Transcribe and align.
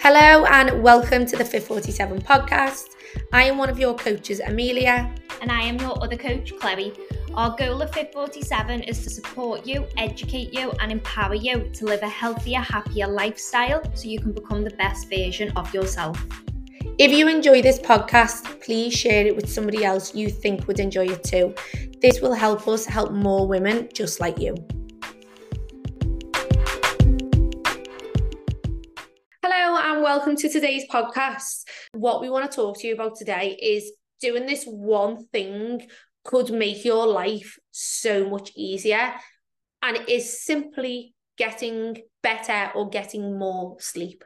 Hello 0.00 0.44
and 0.44 0.80
welcome 0.80 1.26
to 1.26 1.36
the 1.36 1.44
Fit 1.44 1.64
47 1.64 2.22
podcast. 2.22 2.90
I 3.32 3.42
am 3.42 3.58
one 3.58 3.68
of 3.68 3.80
your 3.80 3.96
coaches, 3.96 4.38
Amelia. 4.38 5.12
And 5.42 5.50
I 5.50 5.62
am 5.62 5.76
your 5.80 6.00
other 6.02 6.16
coach, 6.16 6.52
Chloe. 6.60 6.92
Our 7.34 7.56
goal 7.56 7.82
of 7.82 7.92
Fit 7.92 8.12
47 8.12 8.84
is 8.84 9.02
to 9.02 9.10
support 9.10 9.66
you, 9.66 9.86
educate 9.96 10.54
you, 10.54 10.70
and 10.80 10.92
empower 10.92 11.34
you 11.34 11.68
to 11.74 11.84
live 11.84 12.02
a 12.02 12.08
healthier, 12.08 12.60
happier 12.60 13.08
lifestyle 13.08 13.82
so 13.94 14.08
you 14.08 14.20
can 14.20 14.30
become 14.32 14.62
the 14.62 14.70
best 14.70 15.10
version 15.10 15.50
of 15.56 15.74
yourself. 15.74 16.24
If 16.98 17.10
you 17.10 17.28
enjoy 17.28 17.60
this 17.60 17.80
podcast, 17.80 18.60
please 18.60 18.94
share 18.94 19.26
it 19.26 19.34
with 19.34 19.50
somebody 19.50 19.84
else 19.84 20.14
you 20.14 20.30
think 20.30 20.68
would 20.68 20.78
enjoy 20.78 21.06
it 21.06 21.24
too. 21.24 21.54
This 22.00 22.20
will 22.20 22.34
help 22.34 22.68
us 22.68 22.86
help 22.86 23.10
more 23.10 23.48
women 23.48 23.88
just 23.92 24.20
like 24.20 24.38
you. 24.38 24.54
Welcome 30.08 30.36
to 30.36 30.48
today's 30.48 30.86
podcast. 30.90 31.64
What 31.92 32.22
we 32.22 32.30
want 32.30 32.50
to 32.50 32.56
talk 32.56 32.80
to 32.80 32.86
you 32.86 32.94
about 32.94 33.16
today 33.16 33.58
is 33.60 33.92
doing 34.22 34.46
this 34.46 34.64
one 34.64 35.26
thing 35.26 35.86
could 36.24 36.50
make 36.50 36.82
your 36.82 37.06
life 37.06 37.58
so 37.72 38.26
much 38.26 38.50
easier, 38.56 39.12
and 39.82 39.98
it 39.98 40.08
is 40.08 40.42
simply 40.42 41.14
getting 41.36 41.98
better 42.22 42.70
or 42.74 42.88
getting 42.88 43.38
more 43.38 43.76
sleep 43.80 44.24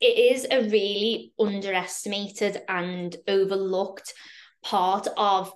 it 0.00 0.34
is 0.34 0.48
a 0.50 0.68
really 0.68 1.32
underestimated 1.38 2.60
and 2.68 3.16
overlooked 3.28 4.12
part 4.64 5.06
of 5.16 5.52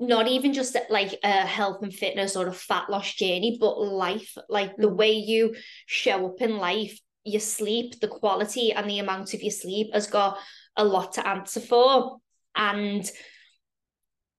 not 0.00 0.26
even 0.26 0.52
just 0.52 0.76
like 0.90 1.14
a 1.22 1.46
health 1.46 1.78
and 1.82 1.94
fitness 1.94 2.34
or 2.34 2.48
a 2.48 2.52
fat 2.52 2.90
loss 2.90 3.14
journey, 3.14 3.56
but 3.60 3.80
life, 3.80 4.36
like 4.48 4.76
the 4.76 4.92
way 4.92 5.12
you 5.12 5.54
show 5.86 6.26
up 6.26 6.40
in 6.40 6.58
life, 6.58 6.98
your 7.26 7.40
sleep, 7.40 8.00
the 8.00 8.08
quality 8.08 8.72
and 8.72 8.88
the 8.88 8.98
amount 8.98 9.34
of 9.34 9.42
your 9.42 9.52
sleep 9.52 9.92
has 9.92 10.06
got 10.06 10.38
a 10.76 10.84
lot 10.84 11.12
to 11.14 11.26
answer 11.26 11.60
for. 11.60 12.18
And 12.54 13.10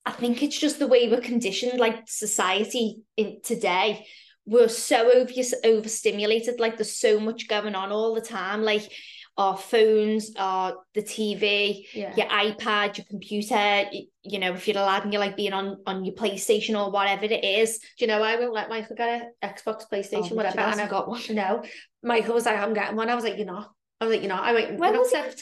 I 0.05 0.11
think 0.11 0.41
it's 0.41 0.57
just 0.57 0.79
the 0.79 0.87
way 0.87 1.09
we're 1.09 1.21
conditioned, 1.21 1.79
like 1.79 2.07
society 2.07 3.01
in 3.17 3.39
today. 3.43 4.07
We're 4.45 4.69
so 4.69 5.11
over 5.11 5.33
overstimulated, 5.65 6.59
like 6.59 6.77
there's 6.77 6.97
so 6.97 7.19
much 7.19 7.49
going 7.49 7.75
on 7.75 7.91
all 7.91 8.15
the 8.15 8.21
time. 8.21 8.61
Like 8.61 8.89
our 9.37 9.55
phones, 9.55 10.31
our 10.35 10.77
the 10.95 11.01
TV, 11.01 11.85
yeah. 11.93 12.15
your 12.15 12.27
iPad, 12.27 12.97
your 12.97 13.05
computer. 13.05 13.85
You, 13.91 14.07
you, 14.23 14.39
know, 14.39 14.53
if 14.53 14.67
you're 14.67 14.77
a 14.77 14.81
lad 14.81 15.03
and 15.03 15.13
you're 15.13 15.19
like 15.19 15.37
being 15.37 15.53
on 15.53 15.77
on 15.85 16.03
your 16.03 16.15
PlayStation 16.15 16.77
or 16.77 16.91
whatever 16.91 17.25
it 17.25 17.43
is. 17.43 17.79
Do 17.79 17.85
you 17.99 18.07
know 18.07 18.23
I 18.23 18.35
won't 18.35 18.53
let 18.53 18.69
Michael 18.69 18.95
get 18.95 19.21
an 19.21 19.31
Xbox, 19.43 19.83
PlayStation, 19.91 20.31
oh, 20.31 20.35
whatever, 20.35 20.59
and 20.59 20.81
I 20.81 20.87
got 20.87 21.07
one. 21.07 21.21
No, 21.29 21.63
Michael 22.03 22.33
was 22.33 22.45
like, 22.45 22.57
I'm 22.57 22.73
getting 22.73 22.95
one. 22.95 23.09
I 23.09 23.15
was 23.15 23.23
like, 23.23 23.37
you're 23.37 23.45
not. 23.45 23.71
I 24.01 24.05
was 24.05 24.13
like, 24.13 24.21
you're 24.21 24.29
not. 24.29 24.43
I 24.43 24.53
went, 24.53 24.79
when 24.79 24.93
was 24.93 25.11
seven, 25.11 25.33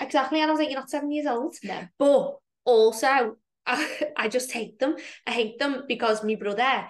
Exactly, 0.00 0.40
and 0.40 0.50
I 0.50 0.52
was 0.52 0.58
like, 0.58 0.70
you're 0.70 0.80
not 0.80 0.90
seven 0.90 1.12
years 1.12 1.26
old. 1.26 1.54
No, 1.62 1.88
but 1.98 2.36
also. 2.64 3.36
I, 3.66 4.10
I 4.14 4.28
just 4.28 4.52
hate 4.52 4.78
them. 4.78 4.96
I 5.26 5.30
hate 5.30 5.58
them 5.58 5.84
because 5.88 6.22
my 6.22 6.34
brother 6.34 6.84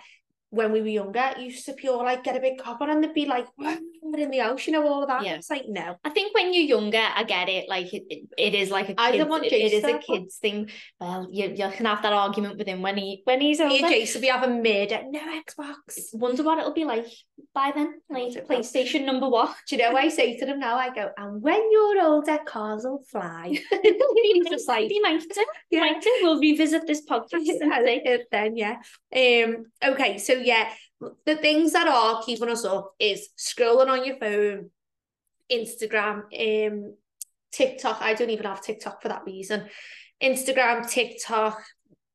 when 0.55 0.70
we 0.70 0.81
were 0.81 0.89
younger, 0.89 1.35
used 1.39 1.67
to 1.67 1.73
pure 1.73 1.97
like 1.98 2.23
get 2.23 2.37
a 2.37 2.41
big 2.41 2.59
cop 2.59 2.81
on 2.81 2.91
and 2.91 3.03
they'd 3.03 3.12
be 3.12 3.27
like, 3.27 3.47
in 4.12 4.30
the 4.30 4.38
house, 4.38 4.66
you 4.66 4.72
know, 4.72 4.86
all 4.86 5.02
of 5.02 5.08
that. 5.08 5.24
Yeah. 5.24 5.34
It's 5.34 5.50
like 5.50 5.64
no. 5.69 5.97
I 6.05 6.10
think 6.10 6.34
when 6.34 6.52
you're 6.52 6.64
younger, 6.64 7.02
I 7.14 7.24
get 7.24 7.48
it. 7.48 7.69
Like 7.69 7.92
it, 7.92 8.05
it, 8.08 8.28
it 8.36 8.55
is 8.55 8.70
like 8.70 8.88
a 8.91 8.94
kid. 8.94 9.14
It, 9.14 9.52
it 9.52 9.72
is 9.72 9.84
a 9.84 9.98
kids 9.98 10.36
thing. 10.36 10.70
Well, 11.00 11.28
you 11.30 11.48
you 11.48 11.70
can 11.70 11.86
have 11.86 12.02
that 12.02 12.12
argument 12.12 12.58
with 12.58 12.66
him 12.66 12.83
when 12.83 12.96
he 12.96 13.22
when 13.24 13.41
he's 13.41 13.61
older. 13.61 13.74
Me 13.74 13.80
Jason 13.80 14.20
be 14.20 14.28
having 14.28 14.64
it. 14.64 14.92
No 15.11 15.20
Xbox. 15.42 16.14
Wonder 16.14 16.42
what 16.42 16.58
it'll 16.58 16.72
be 16.72 16.84
like 16.84 17.06
by 17.55 17.72
then. 17.74 18.00
Like 18.11 18.33
PlayStation 18.46 19.05
number 19.05 19.28
one. 19.28 19.48
Do 19.69 19.77
you 19.77 19.83
know 19.83 19.92
what 19.92 20.05
I 20.05 20.08
say 20.08 20.36
to 20.39 20.46
them 20.46 20.58
now? 20.58 20.77
I 20.77 20.94
go, 20.94 21.11
and 21.16 21.41
when 21.42 21.70
you're 21.70 22.05
older, 22.05 22.39
cars 22.44 22.84
will 22.84 23.02
fly. 23.11 23.56
he's 23.70 24.48
just 24.48 24.68
like 24.68 24.89
be 24.89 25.00
mindful. 25.00 25.42
Yeah. 25.70 25.80
Mindful. 25.80 26.12
We'll 26.23 26.40
revisit 26.40 26.86
this 26.86 27.05
podcast. 27.11 27.48
and 27.61 28.24
then 28.30 28.56
yeah. 28.56 28.77
Um. 29.14 29.67
Okay. 29.83 30.18
So 30.18 30.34
yeah, 30.34 30.70
the 31.27 31.37
things 31.37 31.73
that 31.73 31.89
are 31.89 32.23
keeping 32.23 32.48
us 32.48 32.65
up 32.65 32.95
is 32.98 33.29
scrolling 33.39 33.89
on 33.89 34.05
your 34.05 34.17
phone, 34.17 34.70
Instagram, 35.51 36.69
um, 36.69 36.95
TikTok. 37.53 37.98
I 38.01 38.15
don't 38.15 38.31
even 38.31 38.47
have 38.47 38.63
TikTok 38.63 39.03
for 39.03 39.09
that 39.09 39.25
reason. 39.25 39.69
Instagram, 40.23 40.89
TikTok, 40.89 41.63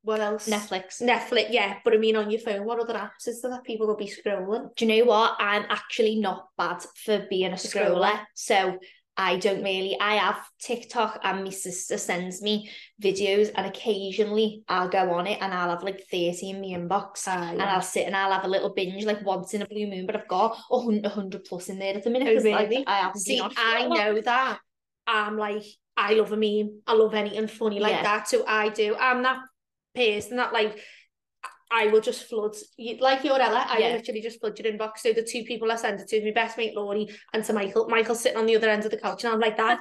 what 0.01 0.21
else? 0.21 0.47
Netflix. 0.47 1.01
Netflix, 1.01 1.47
yeah. 1.49 1.77
But 1.83 1.93
I 1.93 1.97
mean, 1.97 2.15
on 2.15 2.31
your 2.31 2.39
phone, 2.39 2.65
what 2.65 2.79
other 2.79 2.93
apps 2.93 3.27
is 3.27 3.41
there 3.41 3.51
that 3.51 3.63
people 3.63 3.87
will 3.87 3.97
be 3.97 4.11
scrolling? 4.11 4.75
Do 4.75 4.85
you 4.85 4.97
know 4.97 5.09
what? 5.09 5.35
I'm 5.39 5.65
actually 5.69 6.15
not 6.19 6.47
bad 6.57 6.81
for 7.03 7.27
being 7.29 7.51
a 7.51 7.55
scroller. 7.55 7.95
scroller. 7.95 8.19
So 8.33 8.79
I 9.19 9.35
don't 9.35 9.61
really. 9.61 9.99
I 9.99 10.15
have 10.15 10.39
TikTok 10.61 11.19
and 11.25 11.43
my 11.43 11.49
sister 11.49 11.97
sends 11.97 12.41
me 12.41 12.69
videos 13.03 13.51
and 13.53 13.67
occasionally 13.67 14.63
I'll 14.69 14.87
go 14.87 15.11
on 15.11 15.27
it 15.27 15.39
and 15.41 15.53
I'll 15.53 15.71
have 15.71 15.83
like 15.83 16.05
30 16.09 16.49
in 16.49 16.61
my 16.61 16.67
inbox 16.67 17.27
uh, 17.27 17.31
yeah. 17.31 17.51
and 17.51 17.61
I'll 17.61 17.81
sit 17.81 18.07
and 18.07 18.15
I'll 18.15 18.31
have 18.31 18.45
a 18.45 18.47
little 18.47 18.69
binge 18.69 19.03
like 19.03 19.21
once 19.25 19.53
in 19.53 19.61
a 19.61 19.67
blue 19.67 19.87
moon, 19.87 20.05
but 20.05 20.15
I've 20.15 20.29
got 20.29 20.57
100 20.69 21.43
plus 21.43 21.67
in 21.67 21.79
there 21.79 21.95
at 21.95 22.03
the 22.05 22.09
minute. 22.09 22.29
Oh, 22.29 22.41
really? 22.41 22.77
Like, 22.77 22.87
I 22.87 23.11
See, 23.13 23.41
I 23.57 23.87
know 23.87 24.21
that. 24.21 24.59
I'm 25.05 25.37
like, 25.37 25.63
I 25.97 26.13
love 26.13 26.31
a 26.31 26.37
meme. 26.37 26.79
I 26.87 26.93
love 26.93 27.13
anything 27.13 27.47
funny 27.47 27.81
like 27.81 27.91
yeah. 27.91 28.03
that. 28.03 28.29
So 28.29 28.45
I 28.47 28.69
do. 28.69 28.95
I'm 28.95 29.23
that 29.23 29.41
person 29.93 30.37
that 30.37 30.53
like 30.53 30.79
I 31.71 31.87
will 31.87 32.01
just 32.01 32.23
flood 32.23 32.55
like 32.99 33.23
your 33.23 33.39
Ella. 33.39 33.65
I 33.67 33.77
yeah. 33.77 33.93
literally 33.93 34.21
just 34.21 34.39
flood 34.39 34.57
your 34.57 34.71
inbox. 34.71 34.99
So 34.99 35.13
the 35.13 35.23
two 35.23 35.43
people 35.43 35.71
I 35.71 35.75
send 35.75 35.99
it 35.99 36.07
to, 36.07 36.23
my 36.23 36.31
best 36.31 36.57
mate 36.57 36.75
Laurie 36.75 37.07
and 37.33 37.43
to 37.43 37.53
Michael. 37.53 37.87
Michael's 37.87 38.21
sitting 38.21 38.37
on 38.37 38.47
the 38.47 38.55
other 38.55 38.69
end 38.69 38.85
of 38.85 38.91
the 38.91 38.97
couch, 38.97 39.23
and 39.23 39.33
I'm 39.33 39.39
like 39.39 39.57
that, 39.57 39.79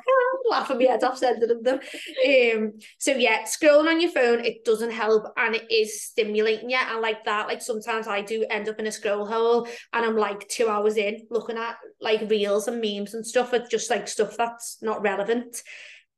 laughing 0.50 0.78
my 0.78 0.84
head 0.84 1.04
off 1.04 1.18
sending 1.18 1.62
them. 1.62 1.80
Um, 2.26 2.72
so 2.98 3.12
yeah, 3.12 3.44
scrolling 3.44 3.88
on 3.88 4.00
your 4.00 4.10
phone 4.10 4.44
it 4.44 4.64
doesn't 4.64 4.92
help, 4.92 5.24
and 5.36 5.54
it 5.54 5.70
is 5.70 6.02
stimulating 6.02 6.70
you. 6.70 6.76
And 6.76 7.00
like 7.00 7.24
that, 7.24 7.46
like 7.46 7.62
sometimes 7.62 8.06
I 8.06 8.20
do 8.20 8.44
end 8.50 8.68
up 8.68 8.78
in 8.78 8.86
a 8.86 8.92
scroll 8.92 9.26
hole, 9.26 9.66
and 9.92 10.04
I'm 10.04 10.16
like 10.16 10.46
two 10.48 10.68
hours 10.68 10.96
in 10.96 11.26
looking 11.30 11.56
at 11.56 11.76
like 12.00 12.28
reels 12.28 12.68
and 12.68 12.80
memes 12.82 13.14
and 13.14 13.26
stuff. 13.26 13.54
It's 13.54 13.70
just 13.70 13.90
like 13.90 14.08
stuff 14.08 14.36
that's 14.36 14.78
not 14.82 15.02
relevant 15.02 15.62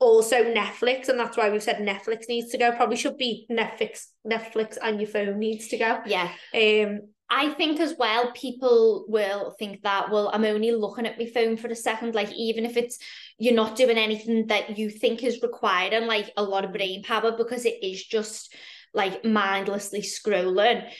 also 0.00 0.36
Netflix, 0.36 1.08
and 1.08 1.18
that's 1.18 1.36
why 1.36 1.50
we've 1.50 1.62
said 1.62 1.76
Netflix 1.76 2.28
needs 2.28 2.50
to 2.50 2.58
go. 2.58 2.72
Probably 2.72 2.96
should 2.96 3.18
be 3.18 3.46
Netflix, 3.50 4.06
Netflix, 4.26 4.78
and 4.82 5.00
your 5.00 5.08
phone 5.08 5.38
needs 5.38 5.68
to 5.68 5.78
go. 5.78 6.00
Yeah. 6.06 6.32
Um, 6.54 7.02
I 7.32 7.50
think 7.50 7.78
as 7.78 7.94
well, 7.96 8.32
people 8.32 9.04
will 9.06 9.54
think 9.56 9.82
that, 9.82 10.10
well, 10.10 10.30
I'm 10.32 10.44
only 10.44 10.72
looking 10.72 11.06
at 11.06 11.16
my 11.16 11.26
phone 11.26 11.56
for 11.56 11.68
a 11.68 11.76
second. 11.76 12.14
Like, 12.14 12.32
even 12.32 12.66
if 12.66 12.76
it's 12.76 12.98
you're 13.38 13.54
not 13.54 13.76
doing 13.76 13.98
anything 13.98 14.48
that 14.48 14.76
you 14.76 14.90
think 14.90 15.22
is 15.22 15.40
required 15.42 15.92
and 15.92 16.06
like 16.06 16.32
a 16.36 16.42
lot 16.42 16.64
of 16.64 16.72
brain 16.72 17.04
power, 17.04 17.30
because 17.36 17.66
it 17.66 17.78
is 17.82 18.04
just 18.04 18.52
like 18.92 19.24
mindlessly 19.24 20.02
scrolling. 20.02 20.90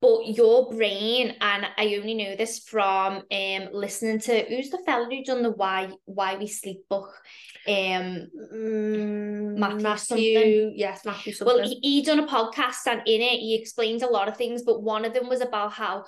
But 0.00 0.28
your 0.28 0.70
brain, 0.70 1.34
and 1.40 1.66
I 1.76 1.96
only 1.96 2.14
know 2.14 2.36
this 2.36 2.60
from 2.60 3.22
um 3.32 3.68
listening 3.72 4.20
to 4.20 4.44
who's 4.48 4.70
the 4.70 4.78
fellow 4.86 5.06
who 5.10 5.24
done 5.24 5.42
the 5.42 5.50
why 5.50 5.90
why 6.04 6.36
we 6.36 6.46
sleep 6.46 6.82
book 6.88 7.12
um 7.66 8.28
mm, 8.54 9.56
Matthew, 9.56 9.82
Matthew 9.82 10.72
yes 10.74 11.04
Matthew 11.04 11.32
something. 11.32 11.56
well 11.56 11.66
he, 11.66 11.80
he 11.82 12.02
done 12.02 12.20
a 12.20 12.26
podcast 12.26 12.86
and 12.86 13.00
in 13.06 13.20
it 13.20 13.40
he 13.40 13.56
explains 13.56 14.02
a 14.02 14.06
lot 14.06 14.28
of 14.28 14.36
things 14.36 14.62
but 14.62 14.82
one 14.82 15.04
of 15.04 15.14
them 15.14 15.28
was 15.28 15.40
about 15.40 15.72
how 15.72 16.04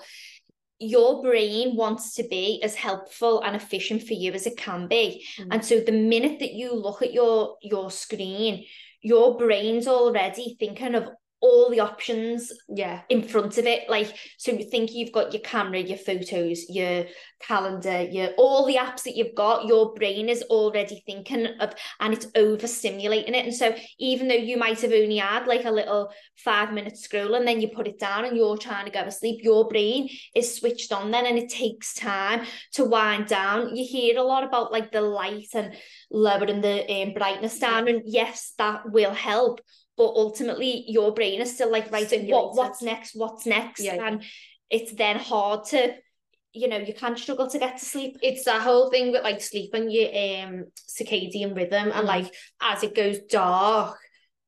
your 0.79 1.21
brain 1.21 1.75
wants 1.75 2.15
to 2.15 2.23
be 2.23 2.61
as 2.63 2.73
helpful 2.73 3.41
and 3.43 3.55
efficient 3.55 4.01
for 4.01 4.13
you 4.13 4.31
as 4.31 4.47
it 4.47 4.57
can 4.57 4.87
be 4.87 5.23
mm. 5.37 5.47
and 5.51 5.63
so 5.63 5.79
the 5.79 5.91
minute 5.91 6.39
that 6.39 6.53
you 6.53 6.73
look 6.73 7.01
at 7.01 7.13
your 7.13 7.57
your 7.61 7.91
screen 7.91 8.65
your 9.01 9.37
brain's 9.37 9.87
already 9.87 10.55
thinking 10.59 10.95
of 10.95 11.09
all 11.41 11.69
the 11.71 11.79
options 11.79 12.51
yeah. 12.69 13.01
in 13.09 13.23
front 13.23 13.57
of 13.57 13.65
it. 13.65 13.89
Like 13.89 14.15
so 14.37 14.51
you 14.51 14.69
think 14.69 14.93
you've 14.93 15.11
got 15.11 15.33
your 15.33 15.41
camera 15.41 15.79
your 15.79 15.97
photos 15.97 16.69
your 16.69 17.05
calendar 17.41 18.03
your 18.03 18.29
all 18.37 18.67
the 18.67 18.75
apps 18.75 19.03
that 19.03 19.15
you've 19.15 19.35
got 19.35 19.65
your 19.65 19.93
brain 19.95 20.29
is 20.29 20.43
already 20.43 21.01
thinking 21.05 21.47
of 21.59 21.73
and 21.99 22.13
it's 22.13 22.27
overstimulating 22.27 23.29
it. 23.29 23.45
And 23.45 23.55
so 23.55 23.75
even 23.99 24.27
though 24.27 24.35
you 24.35 24.57
might 24.57 24.81
have 24.81 24.91
only 24.91 25.17
had 25.17 25.47
like 25.47 25.65
a 25.65 25.71
little 25.71 26.11
five 26.37 26.71
minute 26.71 26.97
scroll 26.97 27.33
and 27.33 27.47
then 27.47 27.59
you 27.59 27.69
put 27.69 27.87
it 27.87 27.99
down 27.99 28.25
and 28.25 28.37
you're 28.37 28.57
trying 28.57 28.85
to 28.85 28.91
go 28.91 29.03
to 29.03 29.11
sleep 29.11 29.43
your 29.43 29.67
brain 29.67 30.09
is 30.35 30.55
switched 30.55 30.91
on 30.91 31.11
then 31.11 31.25
and 31.25 31.37
it 31.37 31.49
takes 31.49 31.95
time 31.95 32.45
to 32.73 32.85
wind 32.85 33.25
down. 33.27 33.75
You 33.75 33.85
hear 33.85 34.17
a 34.17 34.23
lot 34.23 34.43
about 34.43 34.71
like 34.71 34.91
the 34.91 35.01
light 35.01 35.49
and 35.55 35.73
lowering 36.11 36.61
the 36.61 37.01
um, 37.01 37.13
brightness 37.13 37.57
down 37.57 37.87
and 37.87 38.03
yes 38.05 38.53
that 38.59 38.91
will 38.91 39.13
help 39.13 39.61
but 39.97 40.07
ultimately 40.07 40.83
your 40.87 41.13
brain 41.13 41.41
is 41.41 41.53
still 41.53 41.71
like 41.71 41.91
right 41.91 42.11
what 42.27 42.55
what's 42.55 42.81
next 42.81 43.15
what's 43.15 43.45
next 43.45 43.81
yeah. 43.81 44.07
and 44.07 44.23
it's 44.69 44.93
then 44.93 45.17
hard 45.17 45.65
to 45.65 45.93
you 46.53 46.67
know 46.67 46.77
you 46.77 46.93
can 46.93 47.15
struggle 47.15 47.49
to 47.49 47.59
get 47.59 47.77
to 47.77 47.85
sleep 47.85 48.17
it's 48.21 48.45
that 48.45 48.61
whole 48.61 48.89
thing 48.89 49.11
with 49.11 49.23
like 49.23 49.41
sleeping 49.41 49.89
your 49.89 50.07
um 50.09 50.65
circadian 50.89 51.55
rhythm 51.55 51.91
and 51.91 52.05
mm. 52.05 52.07
like 52.07 52.33
as 52.61 52.83
it 52.83 52.95
goes 52.95 53.19
dark 53.29 53.97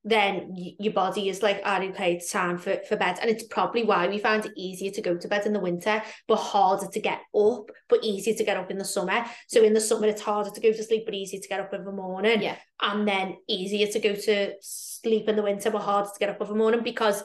then 0.03 0.53
your 0.55 0.93
body 0.93 1.29
is 1.29 1.41
like, 1.41 1.61
oh, 1.63 1.81
okay, 1.81 2.15
it's 2.15 2.31
time 2.31 2.57
for, 2.57 2.77
for 2.87 2.97
bed. 2.97 3.19
And 3.21 3.29
it's 3.29 3.43
probably 3.43 3.83
why 3.83 4.07
we 4.07 4.19
find 4.19 4.45
it 4.45 4.51
easier 4.57 4.91
to 4.91 5.01
go 5.01 5.15
to 5.15 5.27
bed 5.27 5.45
in 5.45 5.53
the 5.53 5.59
winter, 5.59 6.01
but 6.27 6.35
harder 6.35 6.87
to 6.87 6.99
get 6.99 7.21
up, 7.35 7.69
but 7.87 8.03
easier 8.03 8.35
to 8.35 8.43
get 8.43 8.57
up 8.57 8.69
in 8.69 8.77
the 8.77 8.85
summer. 8.85 9.23
So 9.47 9.63
in 9.63 9.73
the 9.73 9.81
summer, 9.81 10.07
it's 10.07 10.21
harder 10.21 10.49
to 10.49 10.61
go 10.61 10.71
to 10.71 10.83
sleep, 10.83 11.03
but 11.05 11.13
easier 11.13 11.39
to 11.39 11.47
get 11.47 11.61
up 11.61 11.73
in 11.73 11.85
the 11.85 11.91
morning. 11.91 12.41
Yeah. 12.41 12.57
And 12.81 13.07
then 13.07 13.37
easier 13.47 13.87
to 13.87 13.99
go 13.99 14.13
to 14.13 14.53
sleep 14.59 15.29
in 15.29 15.37
the 15.37 15.43
winter, 15.43 15.71
but 15.71 15.83
harder 15.83 16.09
to 16.09 16.19
get 16.19 16.29
up 16.29 16.41
in 16.41 16.47
the 16.47 16.55
morning 16.55 16.83
because 16.83 17.23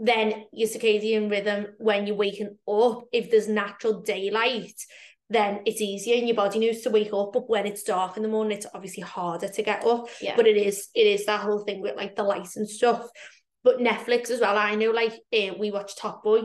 then 0.00 0.44
your 0.52 0.68
circadian 0.68 1.30
rhythm, 1.30 1.68
when 1.78 2.06
you're 2.06 2.16
waking 2.16 2.56
up, 2.68 3.04
if 3.12 3.30
there's 3.30 3.48
natural 3.48 4.00
daylight, 4.00 4.74
then 5.30 5.60
it's 5.66 5.80
easier 5.80 6.16
and 6.16 6.26
your 6.26 6.36
body 6.36 6.58
knows 6.58 6.80
to 6.82 6.90
wake 6.90 7.12
up. 7.12 7.32
But 7.32 7.48
when 7.48 7.66
it's 7.66 7.82
dark 7.82 8.16
in 8.16 8.22
the 8.22 8.28
morning, 8.28 8.56
it's 8.56 8.66
obviously 8.74 9.02
harder 9.02 9.48
to 9.48 9.62
get 9.62 9.84
up. 9.84 10.08
Yeah. 10.20 10.36
But 10.36 10.46
it 10.46 10.56
is 10.56 10.88
it 10.94 11.06
is 11.06 11.26
that 11.26 11.40
whole 11.40 11.60
thing 11.60 11.80
with 11.82 11.96
like 11.96 12.16
the 12.16 12.22
lights 12.22 12.56
and 12.56 12.68
stuff. 12.68 13.08
But 13.64 13.78
Netflix 13.78 14.30
as 14.30 14.40
well. 14.40 14.56
I 14.56 14.74
know 14.74 14.90
like 14.90 15.12
uh, 15.32 15.54
we 15.58 15.70
watched 15.70 15.98
Top 15.98 16.22
Boy 16.22 16.42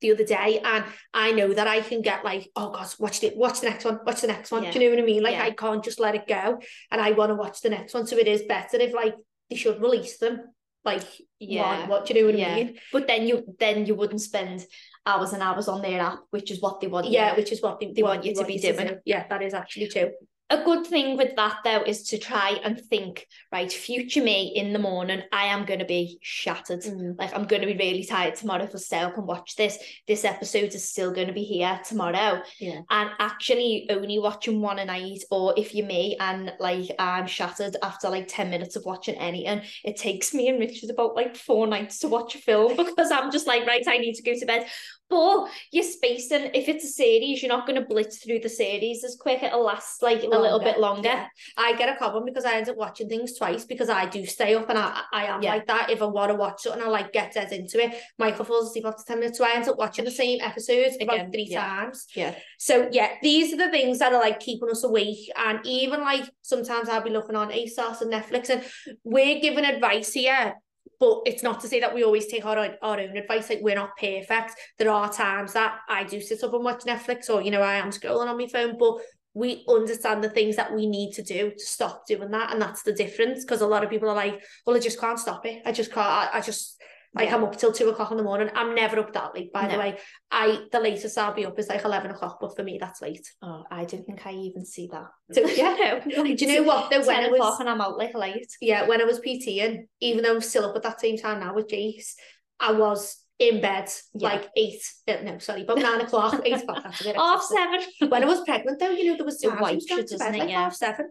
the 0.00 0.12
other 0.12 0.24
day 0.24 0.60
and 0.64 0.84
I 1.12 1.32
know 1.32 1.52
that 1.52 1.66
I 1.66 1.80
can 1.82 2.00
get 2.00 2.24
like, 2.24 2.50
oh 2.56 2.70
God, 2.70 2.88
watch 2.98 3.22
it, 3.22 3.36
watch 3.36 3.60
the 3.60 3.68
next 3.68 3.84
one, 3.84 4.00
watch 4.06 4.22
the 4.22 4.28
next 4.28 4.50
one. 4.50 4.62
Yeah. 4.62 4.70
Do 4.70 4.78
you 4.78 4.86
know 4.86 4.96
what 4.96 5.02
I 5.02 5.06
mean? 5.06 5.22
Like 5.22 5.34
Yeah. 5.34 5.44
I 5.44 5.50
can't 5.50 5.84
just 5.84 6.00
let 6.00 6.14
it 6.14 6.26
go 6.26 6.58
and 6.90 7.00
I 7.00 7.10
want 7.10 7.30
to 7.30 7.34
watch 7.34 7.60
the 7.60 7.68
next 7.70 7.92
one. 7.92 8.06
So 8.06 8.16
it 8.16 8.26
is 8.26 8.42
better 8.42 8.78
if 8.78 8.94
like 8.94 9.14
they 9.50 9.56
should 9.56 9.80
release 9.82 10.16
them. 10.16 10.40
Like 10.84 11.04
Yeah. 11.38 11.80
one, 11.80 11.88
what 11.90 12.06
do 12.06 12.14
you 12.14 12.20
know 12.20 12.26
what 12.28 12.38
Yeah. 12.38 12.52
I 12.52 12.54
mean? 12.54 12.78
But 12.92 13.06
then 13.08 13.26
you 13.26 13.44
then 13.58 13.84
you 13.84 13.94
wouldn't 13.94 14.22
spend 14.22 14.64
hours 15.06 15.32
and 15.32 15.42
hours 15.42 15.68
on 15.68 15.82
their 15.82 16.00
app, 16.00 16.20
which 16.30 16.50
is 16.50 16.60
what 16.60 16.80
they 16.80 16.86
want. 16.86 17.06
Yeah, 17.08 17.30
you- 17.30 17.36
which 17.36 17.52
is 17.52 17.62
what 17.62 17.80
they, 17.80 17.92
They 17.92 18.02
want 18.02 18.24
you 18.24 18.34
to 18.34 18.44
be 18.44 18.58
doing. 18.58 18.86
do. 18.86 18.96
Yeah, 19.04 19.26
that 19.28 19.42
is 19.42 19.54
actually 19.54 19.88
true. 19.88 20.10
A 20.50 20.64
good 20.64 20.86
thing 20.86 21.16
with 21.16 21.36
that 21.36 21.58
though 21.64 21.82
is 21.82 22.02
to 22.08 22.18
try 22.18 22.60
and 22.64 22.80
think, 22.80 23.26
right, 23.52 23.70
future 23.70 24.22
me 24.22 24.52
in 24.56 24.72
the 24.72 24.78
morning, 24.78 25.22
I 25.32 25.46
am 25.46 25.64
going 25.64 25.78
to 25.78 25.86
be 25.86 26.18
shattered. 26.22 26.82
Mm. 26.82 27.16
Like 27.18 27.34
I'm 27.34 27.46
going 27.46 27.62
to 27.62 27.68
be 27.68 27.76
really 27.76 28.04
tired 28.04 28.34
tomorrow 28.34 28.64
if 28.64 28.74
I 28.74 28.78
stay 28.78 28.98
up 28.98 29.16
and 29.16 29.26
watch 29.26 29.54
this. 29.54 29.78
This 30.08 30.24
episode 30.24 30.74
is 30.74 30.88
still 30.88 31.12
going 31.12 31.28
to 31.28 31.32
be 31.32 31.44
here 31.44 31.80
tomorrow. 31.86 32.42
Yeah. 32.58 32.80
And 32.90 33.10
actually 33.20 33.86
only 33.90 34.18
watching 34.18 34.60
one 34.60 34.80
a 34.80 34.84
night, 34.84 35.22
or 35.30 35.54
if 35.56 35.74
you're 35.74 35.86
me 35.86 36.16
and 36.18 36.52
like 36.58 36.90
I'm 36.98 37.28
shattered 37.28 37.76
after 37.82 38.10
like 38.10 38.26
10 38.26 38.50
minutes 38.50 38.74
of 38.74 38.84
watching 38.84 39.14
anything, 39.14 39.62
it 39.84 39.96
takes 39.96 40.34
me 40.34 40.48
and 40.48 40.58
Richard 40.58 40.90
about 40.90 41.14
like 41.14 41.36
four 41.36 41.68
nights 41.68 42.00
to 42.00 42.08
watch 42.08 42.34
a 42.34 42.38
film 42.38 42.76
because 42.84 43.12
I'm 43.12 43.30
just 43.30 43.46
like, 43.46 43.66
right, 43.66 43.84
I 43.86 43.98
need 43.98 44.14
to 44.14 44.22
go 44.22 44.38
to 44.38 44.46
bed. 44.46 44.66
But 45.10 45.48
you're 45.72 45.84
spacing, 45.84 46.50
if 46.54 46.68
it's 46.68 46.84
a 46.84 46.88
series, 46.88 47.42
you're 47.42 47.48
not 47.48 47.66
going 47.66 47.80
to 47.80 47.86
blitz 47.86 48.18
through 48.24 48.38
the 48.40 48.48
series 48.48 49.02
as 49.04 49.16
quick. 49.20 49.42
It'll 49.42 49.64
last 49.64 50.02
like 50.02 50.22
a 50.22 50.28
little 50.28 50.60
bit 50.60 50.78
longer. 50.78 51.08
Yeah. 51.08 51.26
I 51.56 51.74
get 51.76 51.88
a 51.88 51.96
problem 51.96 52.24
because 52.24 52.44
I 52.44 52.54
end 52.54 52.68
up 52.68 52.76
watching 52.76 53.08
things 53.08 53.36
twice 53.36 53.64
because 53.64 53.88
I 53.88 54.06
do 54.06 54.24
stay 54.24 54.54
up 54.54 54.70
and 54.70 54.78
I, 54.78 55.00
I 55.12 55.24
am 55.26 55.42
Yeah. 55.42 55.50
like 55.54 55.66
that. 55.66 55.90
If 55.90 56.00
I 56.00 56.04
want 56.06 56.30
to 56.30 56.36
watch 56.36 56.60
something, 56.62 56.80
and 56.80 56.88
I 56.88 56.92
like 56.92 57.12
get 57.12 57.34
dead 57.34 57.52
into 57.52 57.82
it. 57.82 57.94
Michael 58.18 58.44
falls 58.44 58.68
asleep 58.70 58.86
after 58.86 59.02
10 59.06 59.18
minutes, 59.20 59.38
so 59.38 59.44
I 59.44 59.52
end 59.56 59.68
up 59.68 59.76
watching 59.78 60.04
the 60.04 60.10
same 60.10 60.40
episodes 60.40 60.94
Again, 60.96 61.08
about 61.08 61.32
three 61.32 61.48
yeah. 61.50 61.60
times. 61.66 62.06
Yeah. 62.14 62.34
So 62.58 62.88
yeah, 62.92 63.10
these 63.22 63.52
are 63.52 63.56
the 63.56 63.70
things 63.70 63.98
that 63.98 64.12
are 64.12 64.20
like 64.20 64.38
keeping 64.38 64.70
us 64.70 64.84
awake. 64.84 65.30
And 65.36 65.58
even 65.64 66.02
like 66.02 66.30
sometimes 66.42 66.88
I'll 66.88 67.02
be 67.02 67.10
looking 67.10 67.36
on 67.36 67.50
ASOS 67.50 68.00
and 68.02 68.12
Netflix 68.12 68.48
and 68.50 68.62
we're 69.04 69.40
giving 69.40 69.64
advice 69.64 70.12
here. 70.12 70.54
But 70.98 71.20
it's 71.26 71.42
not 71.42 71.60
to 71.60 71.68
say 71.68 71.80
that 71.80 71.94
we 71.94 72.04
always 72.04 72.26
take 72.26 72.44
our 72.44 72.58
own, 72.58 72.74
our 72.82 73.00
own 73.00 73.16
advice. 73.16 73.48
Like 73.48 73.60
we're 73.62 73.74
not 73.74 73.96
perfect. 73.96 74.54
There 74.78 74.90
are 74.90 75.12
times 75.12 75.54
that 75.54 75.78
I 75.88 76.04
do 76.04 76.20
sit 76.20 76.42
up 76.42 76.54
and 76.54 76.64
watch 76.64 76.84
Netflix, 76.84 77.30
or 77.30 77.40
you 77.42 77.50
know 77.50 77.62
I 77.62 77.74
am 77.74 77.90
scrolling 77.90 78.28
on 78.28 78.38
my 78.38 78.46
phone. 78.46 78.76
But 78.78 78.98
we 79.32 79.64
understand 79.68 80.24
the 80.24 80.30
things 80.30 80.56
that 80.56 80.74
we 80.74 80.86
need 80.86 81.12
to 81.12 81.22
do 81.22 81.50
to 81.50 81.66
stop 81.66 82.06
doing 82.06 82.30
that, 82.32 82.52
and 82.52 82.60
that's 82.60 82.82
the 82.82 82.92
difference. 82.92 83.44
Because 83.44 83.60
a 83.60 83.66
lot 83.66 83.84
of 83.84 83.90
people 83.90 84.08
are 84.10 84.16
like, 84.16 84.42
"Well, 84.66 84.76
I 84.76 84.80
just 84.80 85.00
can't 85.00 85.18
stop 85.18 85.46
it. 85.46 85.62
I 85.64 85.72
just 85.72 85.92
can't. 85.92 86.06
I, 86.06 86.38
I 86.38 86.40
just 86.40 86.80
like 87.14 87.28
Yeah. 87.28 87.34
I'm 87.36 87.44
up 87.44 87.56
till 87.58 87.72
two 87.72 87.88
o'clock 87.88 88.10
in 88.12 88.16
the 88.16 88.22
morning. 88.22 88.50
I'm 88.54 88.74
never 88.74 88.98
up 89.00 89.12
that 89.14 89.34
late. 89.34 89.52
By 89.52 89.66
the 89.68 89.78
way, 89.78 89.98
I 90.30 90.60
the 90.70 90.80
latest 90.80 91.18
I'll 91.18 91.34
be 91.34 91.44
up 91.46 91.58
is 91.58 91.68
like 91.68 91.84
eleven 91.84 92.10
o'clock, 92.10 92.38
but 92.40 92.54
for 92.54 92.62
me 92.62 92.78
that's 92.80 93.02
late. 93.02 93.26
Oh, 93.42 93.64
I 93.70 93.84
don't 93.84 94.04
think 94.04 94.26
I 94.26 94.32
even 94.32 94.64
see 94.64 94.88
that. 94.92 95.06
So 95.34 95.46
yeah, 95.46 96.00
No. 96.06 96.24
do 96.24 96.30
you 96.44 96.46
know 96.56 96.62
what? 96.62 96.90
Though 96.90 97.04
when 97.06 97.20
it 97.24 97.32
o'clock 97.32 97.50
was 97.52 97.60
and 97.60 97.68
I'm 97.68 97.80
out 97.80 97.98
like 97.98 98.14
late. 98.14 98.46
yeah, 98.60 98.86
when 98.86 99.00
I 99.00 99.04
was 99.04 99.20
PTing, 99.20 99.86
even 100.00 100.22
though 100.22 100.34
I'm 100.34 100.40
still 100.40 100.64
up 100.66 100.76
at 100.76 100.82
that 100.84 101.00
same 101.00 101.16
time 101.18 101.40
now 101.40 101.54
with 101.54 101.68
Jace, 101.68 102.14
I 102.60 102.72
was 102.72 103.16
in 103.38 103.60
bed 103.60 103.88
Yeah. 104.14 104.28
like 104.28 104.48
eight. 104.56 104.82
uh, 105.08 105.16
No, 105.24 105.38
sorry, 105.38 105.62
about 105.62 105.78
nine 105.78 106.00
o'clock, 106.02 106.40
eight 106.44 106.62
o'clock. 106.62 106.82
That's 106.84 107.00
a 107.00 107.04
bit 107.04 107.16
Half 107.26 107.42
seven. 107.42 107.80
When 108.10 108.22
I 108.22 108.26
was 108.26 108.42
pregnant, 108.42 108.78
though, 108.78 108.90
you 108.90 109.06
know, 109.10 109.16
there 109.16 109.24
was 109.24 109.42
It 109.42 109.48
times 109.48 109.58
I 109.58 109.62
was 109.62 109.72
wipes 109.72 109.90
you, 109.90 109.96
doesn't 110.02 110.18
bed 110.18 110.34
it? 110.34 110.38
like 110.38 110.48
Yeah. 110.50 110.62
half 110.64 110.74
seven. 110.76 111.06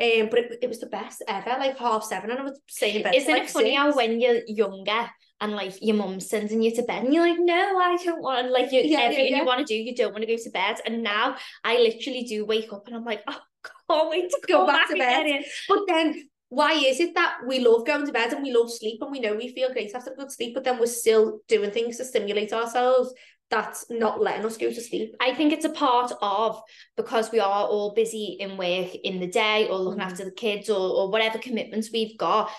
Um, 0.00 0.28
but 0.30 0.38
it, 0.38 0.58
it 0.62 0.68
was 0.68 0.78
the 0.80 0.86
best 0.86 1.22
ever, 1.28 1.50
like 1.58 1.76
half 1.76 2.04
seven, 2.04 2.30
and 2.30 2.38
I 2.38 2.42
was 2.44 2.58
staying 2.68 2.96
in 2.96 3.02
bed. 3.02 3.14
Isn't 3.14 3.30
like 3.32 3.42
it 3.42 3.50
funny 3.50 3.74
how 3.74 3.92
when 3.94 4.20
you're 4.20 4.40
younger 4.46 5.10
and 5.42 5.52
like 5.52 5.74
your 5.82 5.96
mum's 5.96 6.30
sending 6.30 6.62
you 6.62 6.74
to 6.76 6.82
bed 6.84 7.04
and 7.04 7.12
you're 7.12 7.28
like, 7.28 7.38
no, 7.38 7.78
I 7.78 7.98
don't 8.02 8.22
want 8.22 8.50
like 8.50 8.72
you 8.72 8.80
Yeah, 8.80 8.98
yeah, 9.00 9.04
everything 9.04 9.32
yeah. 9.32 9.38
you 9.40 9.44
want 9.44 9.58
to 9.58 9.64
do, 9.66 9.74
you 9.74 9.94
don't 9.94 10.12
want 10.12 10.22
to 10.24 10.34
go 10.36 10.42
to 10.42 10.50
bed. 10.50 10.76
And 10.86 11.02
now 11.02 11.36
I 11.64 11.76
literally 11.78 12.22
do 12.22 12.46
wake 12.46 12.72
up 12.72 12.86
and 12.86 12.96
I'm 12.96 13.04
like, 13.04 13.22
oh, 13.28 13.38
can't 13.90 14.10
wait 14.10 14.30
to 14.30 14.38
Go 14.48 14.60
go, 14.60 14.66
back 14.66 14.88
back, 14.88 14.90
to 14.90 14.96
bed. 14.96 15.44
But 15.68 15.80
then, 15.86 16.28
why 16.48 16.72
is 16.72 17.00
it 17.00 17.14
that 17.14 17.38
we 17.46 17.60
love 17.60 17.86
going 17.86 18.06
to 18.06 18.12
bed 18.12 18.32
and 18.32 18.42
we 18.42 18.52
love 18.54 18.70
sleep 18.70 19.00
and 19.02 19.10
we 19.10 19.20
know 19.20 19.34
we 19.34 19.54
feel 19.54 19.72
great 19.72 19.94
after 19.94 20.12
a 20.12 20.16
good 20.16 20.30
sleep, 20.32 20.54
but 20.54 20.64
then 20.64 20.78
we're 20.78 20.86
still 20.86 21.40
doing 21.48 21.70
things 21.70 21.96
to 21.98 22.04
stimulate 22.04 22.52
ourselves? 22.52 23.12
That's 23.50 23.84
not 23.90 24.20
letting 24.22 24.46
us 24.46 24.56
go 24.56 24.68
to 24.70 24.80
sleep. 24.80 25.14
I 25.20 25.34
think 25.34 25.52
it's 25.52 25.64
a 25.66 25.70
part 25.70 26.12
of 26.22 26.60
because 26.96 27.30
we 27.32 27.40
are 27.40 27.66
all 27.66 27.92
busy 27.94 28.36
in 28.40 28.56
work 28.56 28.94
in 28.94 29.20
the 29.20 29.26
day 29.26 29.68
or 29.68 29.76
looking 29.78 30.00
Mhm. 30.00 30.06
after 30.10 30.24
the 30.24 30.30
kids 30.30 30.70
or, 30.70 30.78
or 30.78 31.10
whatever 31.10 31.38
commitments 31.38 31.90
we've 31.92 32.16
got. 32.16 32.50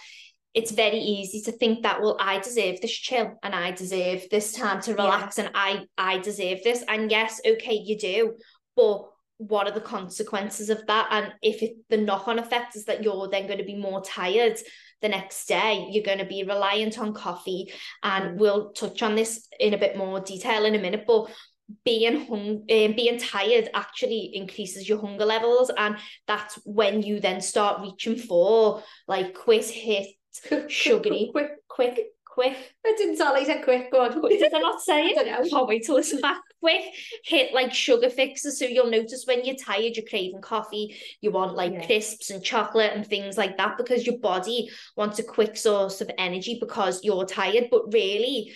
It's 0.53 0.71
very 0.71 0.99
easy 0.99 1.41
to 1.41 1.51
think 1.51 1.83
that 1.83 2.01
well 2.01 2.17
I 2.19 2.39
deserve 2.39 2.79
this 2.81 2.91
chill 2.91 3.37
and 3.41 3.55
I 3.55 3.71
deserve 3.71 4.23
this 4.29 4.53
time 4.53 4.81
to 4.81 4.93
relax 4.93 5.39
and 5.39 5.51
I 5.55 5.85
I 5.97 6.19
deserve 6.19 6.59
this. 6.63 6.83
And 6.87 7.09
yes 7.09 7.41
okay 7.45 7.75
you 7.75 7.97
do. 7.97 8.35
But 8.75 9.09
what 9.37 9.67
are 9.67 9.73
the 9.73 9.81
consequences 9.81 10.69
of 10.69 10.85
that? 10.87 11.07
And 11.11 11.33
if 11.41 11.63
it, 11.63 11.73
the 11.89 11.97
knock-on 11.97 12.39
effect 12.39 12.75
is 12.75 12.85
that 12.85 13.03
you're 13.03 13.27
then 13.29 13.47
going 13.47 13.57
to 13.57 13.65
be 13.65 13.75
more 13.75 14.01
tired 14.01 14.57
the 15.01 15.09
next 15.09 15.47
day 15.47 15.89
you're 15.91 16.03
going 16.03 16.19
to 16.19 16.25
be 16.25 16.43
reliant 16.43 16.97
on 16.97 17.13
coffee. 17.13 17.71
And 18.03 18.39
we'll 18.39 18.71
touch 18.71 19.03
on 19.03 19.15
this 19.15 19.47
in 19.59 19.73
a 19.73 19.77
bit 19.77 19.97
more 19.97 20.19
detail 20.19 20.65
in 20.65 20.75
a 20.75 20.79
minute 20.79 21.05
but 21.05 21.29
being 21.85 22.25
hung 22.25 22.65
um, 22.69 22.93
being 22.93 23.17
tired 23.17 23.69
actually 23.73 24.31
increases 24.33 24.87
your 24.87 24.99
hunger 24.99 25.25
levels. 25.25 25.71
And 25.77 25.97
that's 26.27 26.55
when 26.65 27.01
you 27.01 27.19
then 27.19 27.41
start 27.41 27.81
reaching 27.81 28.17
for 28.17 28.83
like 29.07 29.33
quick 29.33 29.65
hit 29.65 30.07
sugary 30.67 31.29
Quick. 31.31 31.51
quick 31.67 31.99
quick 32.25 32.57
It 32.83 32.97
didn't 32.97 33.17
sound 33.17 33.33
like 33.33 33.43
I 33.43 33.45
said 33.45 33.63
quick. 33.63 33.91
Go 33.91 34.01
on. 34.01 34.19
did 34.27 34.53
I 34.53 34.57
not 34.59 34.81
say 34.81 35.05
it? 35.07 35.17
I 35.19 35.23
don't 35.23 35.43
know. 35.43 35.49
Can't 35.49 35.67
wait 35.67 35.85
to 35.85 35.93
listen 35.93 36.19
back. 36.19 36.41
Quick 36.61 36.81
hit 37.25 37.53
like 37.53 37.71
sugar 37.73 38.09
fixes. 38.09 38.57
So 38.57 38.65
you'll 38.65 38.89
notice 38.89 39.25
when 39.27 39.45
you're 39.45 39.55
tired, 39.55 39.95
you're 39.95 40.05
craving 40.09 40.41
coffee, 40.41 40.95
you 41.21 41.29
want 41.31 41.53
like 41.55 41.73
Yeah. 41.73 41.85
crisps 41.85 42.31
and 42.31 42.43
chocolate 42.43 42.91
and 42.95 43.05
things 43.05 43.37
like 43.37 43.57
that 43.57 43.77
because 43.77 44.07
your 44.07 44.17
body 44.17 44.69
wants 44.97 45.19
a 45.19 45.23
quick 45.23 45.55
source 45.55 46.01
of 46.01 46.09
energy 46.17 46.57
because 46.59 47.03
you're 47.03 47.25
tired. 47.25 47.65
But 47.69 47.93
really, 47.93 48.53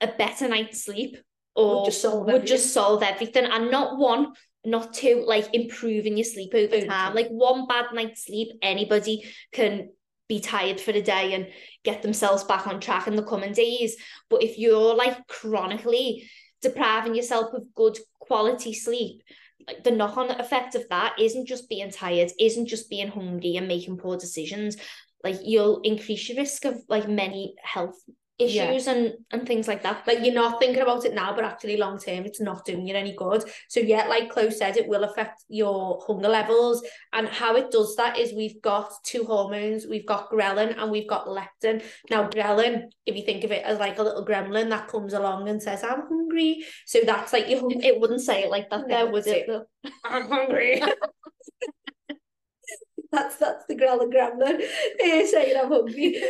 a 0.00 0.06
better 0.06 0.46
night's 0.48 0.84
sleep 0.84 1.16
or 1.56 1.80
Would 1.80 1.86
just 1.86 2.02
solve 2.02 2.26
would 2.26 2.46
just 2.46 2.72
solve 2.72 3.02
everything. 3.02 3.46
And 3.46 3.70
not 3.72 3.98
one, 3.98 4.32
not 4.64 4.94
two, 4.94 5.24
like 5.26 5.52
improving 5.54 6.16
your 6.16 6.24
sleep 6.24 6.54
over 6.54 6.80
time. 6.86 7.14
Like 7.14 7.28
one 7.28 7.66
bad 7.66 7.86
night's 7.92 8.26
sleep, 8.26 8.50
anybody 8.62 9.24
can 9.52 9.90
be 10.28 10.40
tired 10.40 10.80
for 10.80 10.92
the 10.92 11.02
day 11.02 11.34
and 11.34 11.48
get 11.84 12.02
themselves 12.02 12.44
back 12.44 12.66
on 12.66 12.80
track 12.80 13.06
in 13.06 13.16
the 13.16 13.22
coming 13.22 13.52
days. 13.52 13.96
But 14.30 14.42
if 14.42 14.58
you're 14.58 14.94
like 14.94 15.26
chronically 15.26 16.28
depriving 16.60 17.14
yourself 17.14 17.52
of 17.54 17.74
good 17.74 17.98
quality 18.20 18.72
sleep, 18.72 19.22
like 19.66 19.84
the 19.84 19.90
knock-on 19.90 20.30
effect 20.30 20.74
of 20.74 20.88
that 20.90 21.18
isn't 21.18 21.46
just 21.46 21.68
being 21.68 21.90
tired, 21.90 22.30
isn't 22.38 22.66
just 22.66 22.90
being 22.90 23.08
hungry 23.08 23.56
and 23.56 23.68
making 23.68 23.98
poor 23.98 24.16
decisions. 24.16 24.76
Like 25.22 25.36
you'll 25.42 25.80
increase 25.82 26.28
your 26.28 26.38
risk 26.38 26.64
of 26.64 26.82
like 26.88 27.08
many 27.08 27.54
health 27.62 28.00
Yeah. 28.46 28.70
issues 28.70 28.86
and 28.86 29.14
and 29.30 29.46
things 29.46 29.68
like 29.68 29.82
that. 29.82 30.06
Like 30.06 30.20
you're 30.22 30.34
not 30.34 30.60
thinking 30.60 30.82
about 30.82 31.04
it 31.04 31.14
now, 31.14 31.34
but 31.34 31.44
actually 31.44 31.76
long 31.76 31.98
term, 31.98 32.24
it's 32.24 32.40
not 32.40 32.64
doing 32.64 32.86
you 32.86 32.94
any 32.94 33.14
good. 33.14 33.44
So 33.68 33.80
yeah, 33.80 34.06
like 34.06 34.30
Chloe 34.30 34.50
said, 34.50 34.76
it 34.76 34.88
will 34.88 35.04
affect 35.04 35.44
your 35.48 36.02
hunger 36.06 36.28
levels. 36.28 36.84
And 37.12 37.28
how 37.28 37.56
it 37.56 37.70
does 37.70 37.96
that 37.96 38.18
is 38.18 38.32
we've 38.32 38.60
got 38.62 38.92
two 39.04 39.24
hormones. 39.24 39.86
We've 39.86 40.06
got 40.06 40.30
ghrelin 40.30 40.80
and 40.80 40.90
we've 40.90 41.08
got 41.08 41.26
leptin. 41.26 41.82
Now 42.10 42.28
ghrelin, 42.28 42.84
if 43.06 43.16
you 43.16 43.22
think 43.24 43.44
of 43.44 43.52
it 43.52 43.64
as 43.64 43.78
like 43.78 43.98
a 43.98 44.02
little 44.02 44.24
gremlin 44.24 44.70
that 44.70 44.88
comes 44.88 45.12
along 45.12 45.48
and 45.48 45.62
says, 45.62 45.84
"I'm 45.84 46.02
hungry," 46.08 46.64
so 46.86 47.00
that's 47.04 47.32
like 47.32 47.46
hunger. 47.46 47.76
It 47.82 48.00
wouldn't 48.00 48.20
say 48.20 48.42
it 48.44 48.50
like 48.50 48.70
that 48.70 48.88
No, 48.88 49.06
though, 49.06 49.12
would 49.12 49.26
it? 49.26 49.48
I'm 50.04 50.28
hungry. 50.28 50.82
that's 53.12 53.36
that's 53.36 53.66
the 53.66 53.74
ghrelin 53.74 54.10
gremlin 54.12 54.60
eh, 55.00 55.26
saying 55.26 55.56
I'm 55.62 55.68
hungry. 55.68 56.22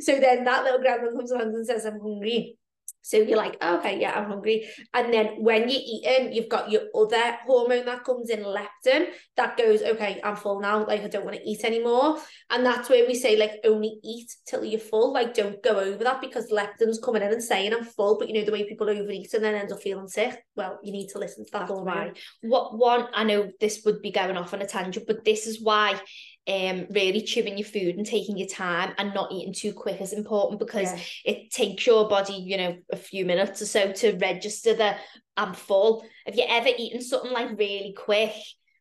So 0.00 0.18
then 0.18 0.44
that 0.44 0.64
little 0.64 0.80
gremlin 0.80 1.16
comes 1.16 1.30
along 1.30 1.54
and 1.54 1.66
says 1.66 1.84
I'm 1.84 2.00
hungry. 2.00 2.58
So 3.06 3.18
you're 3.18 3.36
like, 3.36 3.58
oh, 3.60 3.76
okay, 3.78 4.00
yeah, 4.00 4.12
I'm 4.18 4.30
hungry. 4.30 4.66
And 4.94 5.12
then 5.12 5.42
when 5.42 5.68
you're 5.68 5.82
eating, 5.84 6.32
you've 6.32 6.48
got 6.48 6.70
your 6.70 6.84
other 6.94 7.36
hormone 7.44 7.84
that 7.84 8.02
comes 8.02 8.30
in, 8.30 8.42
leptin, 8.42 9.08
that 9.36 9.58
goes, 9.58 9.82
okay, 9.82 10.22
I'm 10.24 10.36
full 10.36 10.58
now. 10.60 10.86
Like, 10.86 11.02
I 11.02 11.08
don't 11.08 11.26
want 11.26 11.36
to 11.36 11.46
eat 11.46 11.64
anymore. 11.64 12.16
And 12.48 12.64
that's 12.64 12.88
where 12.88 13.06
we 13.06 13.14
say, 13.14 13.36
like, 13.36 13.60
only 13.62 13.98
eat 14.02 14.34
till 14.46 14.64
you're 14.64 14.80
full. 14.80 15.12
Like, 15.12 15.34
don't 15.34 15.62
go 15.62 15.78
over 15.80 16.02
that 16.02 16.22
because 16.22 16.50
leptin's 16.50 16.98
coming 16.98 17.20
in 17.20 17.30
and 17.30 17.44
saying 17.44 17.74
I'm 17.74 17.84
full. 17.84 18.18
But 18.18 18.28
you 18.28 18.34
know, 18.36 18.46
the 18.46 18.52
way 18.52 18.66
people 18.66 18.88
overeat 18.88 19.34
and 19.34 19.44
then 19.44 19.54
end 19.54 19.70
up 19.70 19.82
feeling 19.82 20.08
sick, 20.08 20.42
well, 20.56 20.78
you 20.82 20.90
need 20.90 21.08
to 21.08 21.18
listen 21.18 21.44
to 21.44 21.50
that. 21.52 21.68
That's 21.68 21.80
why. 21.80 22.12
What 22.40 22.78
one, 22.78 23.08
I 23.12 23.24
know 23.24 23.50
this 23.60 23.82
would 23.84 24.00
be 24.00 24.12
going 24.12 24.38
off 24.38 24.54
on 24.54 24.62
a 24.62 24.66
tangent, 24.66 25.06
but 25.06 25.26
this 25.26 25.46
is 25.46 25.62
why 25.62 26.00
um 26.46 26.86
really 26.90 27.22
chewing 27.22 27.56
your 27.56 27.66
food 27.66 27.96
and 27.96 28.04
taking 28.04 28.36
your 28.36 28.48
time 28.48 28.92
and 28.98 29.14
not 29.14 29.32
eating 29.32 29.54
too 29.54 29.72
quick 29.72 30.00
is 30.00 30.12
important 30.12 30.58
because 30.58 30.92
yeah. 30.92 31.32
it 31.32 31.50
takes 31.50 31.86
your 31.86 32.06
body 32.06 32.34
you 32.34 32.56
know 32.56 32.76
a 32.92 32.96
few 32.96 33.24
minutes 33.24 33.62
or 33.62 33.66
so 33.66 33.92
to 33.92 34.16
register 34.18 34.74
that 34.74 35.00
I'm 35.36 35.54
full 35.54 36.04
have 36.26 36.36
you 36.36 36.44
ever 36.46 36.68
eaten 36.76 37.00
something 37.00 37.32
like 37.32 37.58
really 37.58 37.94
quick 37.96 38.32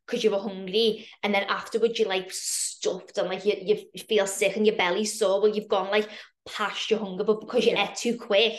because 0.05 0.23
you 0.23 0.31
were 0.31 0.39
hungry 0.39 1.07
and 1.23 1.33
then 1.33 1.43
afterwards 1.43 1.97
you're 1.97 2.09
like 2.09 2.31
stuffed 2.31 3.17
and 3.17 3.29
like 3.29 3.45
you, 3.45 3.55
you 3.93 4.03
feel 4.03 4.27
sick 4.27 4.57
and 4.57 4.67
your 4.67 4.75
belly's 4.75 5.17
sore 5.17 5.41
well 5.41 5.55
you've 5.55 5.69
gone 5.69 5.89
like 5.89 6.09
past 6.45 6.91
your 6.91 6.99
hunger 6.99 7.23
but 7.23 7.39
because 7.39 7.65
you 7.65 7.71
yeah. 7.71 7.89
ate 7.89 7.95
too 7.95 8.17
quick 8.17 8.55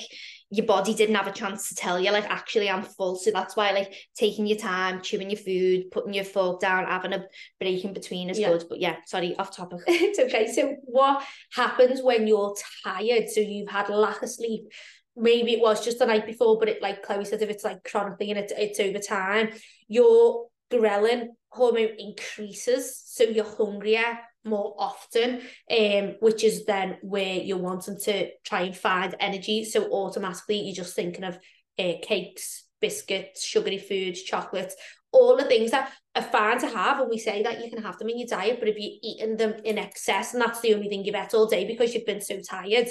your 0.50 0.66
body 0.66 0.94
didn't 0.94 1.14
have 1.14 1.26
a 1.26 1.32
chance 1.32 1.68
to 1.68 1.74
tell 1.74 1.98
you 1.98 2.10
like 2.12 2.28
actually 2.30 2.70
I'm 2.70 2.82
full. 2.82 3.16
So 3.16 3.30
that's 3.30 3.56
why 3.56 3.72
like 3.72 3.94
taking 4.16 4.46
your 4.46 4.58
time 4.58 5.00
chewing 5.00 5.30
your 5.30 5.38
food 5.38 5.90
putting 5.90 6.14
your 6.14 6.24
fork 6.24 6.60
down 6.60 6.86
having 6.86 7.12
a 7.12 7.24
break 7.58 7.84
in 7.84 7.92
between 7.92 8.30
is 8.30 8.38
yeah. 8.38 8.50
good. 8.50 8.64
But 8.68 8.80
yeah 8.80 8.96
sorry 9.06 9.36
off 9.36 9.56
topic. 9.56 9.80
It's 9.86 10.18
okay. 10.18 10.52
So 10.52 10.76
what 10.84 11.24
happens 11.52 12.02
when 12.02 12.26
you're 12.26 12.54
tired? 12.84 13.28
So 13.30 13.40
you've 13.40 13.70
had 13.70 13.88
lack 13.88 14.22
of 14.22 14.30
sleep. 14.30 14.72
Maybe 15.16 15.54
it 15.54 15.60
was 15.60 15.84
just 15.84 15.98
the 15.98 16.06
night 16.06 16.26
before 16.26 16.58
but 16.58 16.68
it 16.68 16.82
like 16.82 17.02
Chloe 17.02 17.24
said 17.24 17.42
if 17.42 17.50
it's 17.50 17.64
like 17.64 17.84
chronic 17.84 18.18
thing 18.18 18.30
and 18.30 18.40
it, 18.40 18.52
it's 18.56 18.80
over 18.80 18.98
time 18.98 19.50
your 19.88 20.48
ghrelin 20.70 21.28
hormone 21.48 21.96
increases. 21.98 23.02
So 23.06 23.24
you're 23.24 23.44
hungrier 23.44 24.18
more 24.44 24.74
often, 24.78 25.40
um, 25.70 26.16
which 26.20 26.44
is 26.44 26.64
then 26.64 26.98
where 27.02 27.36
you're 27.36 27.58
wanting 27.58 27.98
to 28.04 28.30
try 28.44 28.62
and 28.62 28.76
find 28.76 29.14
energy. 29.20 29.64
So 29.64 29.90
automatically 29.90 30.60
you're 30.60 30.74
just 30.74 30.94
thinking 30.94 31.24
of 31.24 31.36
uh, 31.78 31.94
cakes, 32.02 32.64
biscuits, 32.80 33.44
sugary 33.44 33.78
foods, 33.78 34.22
chocolates, 34.22 34.76
all 35.12 35.36
the 35.36 35.44
things 35.44 35.70
that 35.70 35.92
are 36.14 36.22
fine 36.22 36.58
to 36.58 36.68
have. 36.68 37.00
And 37.00 37.08
we 37.08 37.18
say 37.18 37.42
that 37.42 37.64
you 37.64 37.70
can 37.70 37.82
have 37.82 37.98
them 37.98 38.08
in 38.08 38.18
your 38.18 38.28
diet, 38.28 38.58
but 38.60 38.68
if 38.68 38.76
you're 38.76 38.98
eating 39.02 39.36
them 39.36 39.54
in 39.64 39.78
excess 39.78 40.34
and 40.34 40.42
that's 40.42 40.60
the 40.60 40.74
only 40.74 40.88
thing 40.88 41.04
you've 41.04 41.14
ate 41.14 41.34
all 41.34 41.46
day 41.46 41.66
because 41.66 41.94
you've 41.94 42.06
been 42.06 42.20
so 42.20 42.38
tired, 42.40 42.88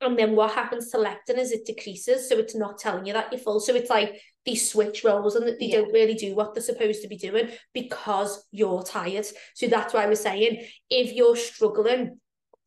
and 0.00 0.16
then 0.16 0.36
what 0.36 0.52
happens 0.52 0.90
to 0.90 0.96
leptin 0.96 1.38
is 1.38 1.50
it 1.50 1.66
decreases, 1.66 2.28
so 2.28 2.38
it's 2.38 2.54
not 2.54 2.78
telling 2.78 3.04
you 3.04 3.12
that 3.14 3.32
you're 3.32 3.40
full. 3.40 3.58
So 3.58 3.74
it's 3.74 3.90
like 3.90 4.20
these 4.48 4.70
switch 4.70 5.04
roles 5.04 5.36
and 5.36 5.46
that 5.46 5.58
they 5.58 5.66
yeah. 5.66 5.76
don't 5.76 5.92
really 5.92 6.14
do 6.14 6.34
what 6.34 6.54
they're 6.54 6.62
supposed 6.62 7.02
to 7.02 7.08
be 7.08 7.16
doing 7.16 7.50
because 7.74 8.46
you're 8.50 8.82
tired. 8.82 9.26
So 9.54 9.66
that's 9.66 9.92
why 9.92 10.06
we're 10.06 10.14
saying 10.14 10.64
if 10.88 11.12
you're 11.12 11.36
struggling 11.36 12.18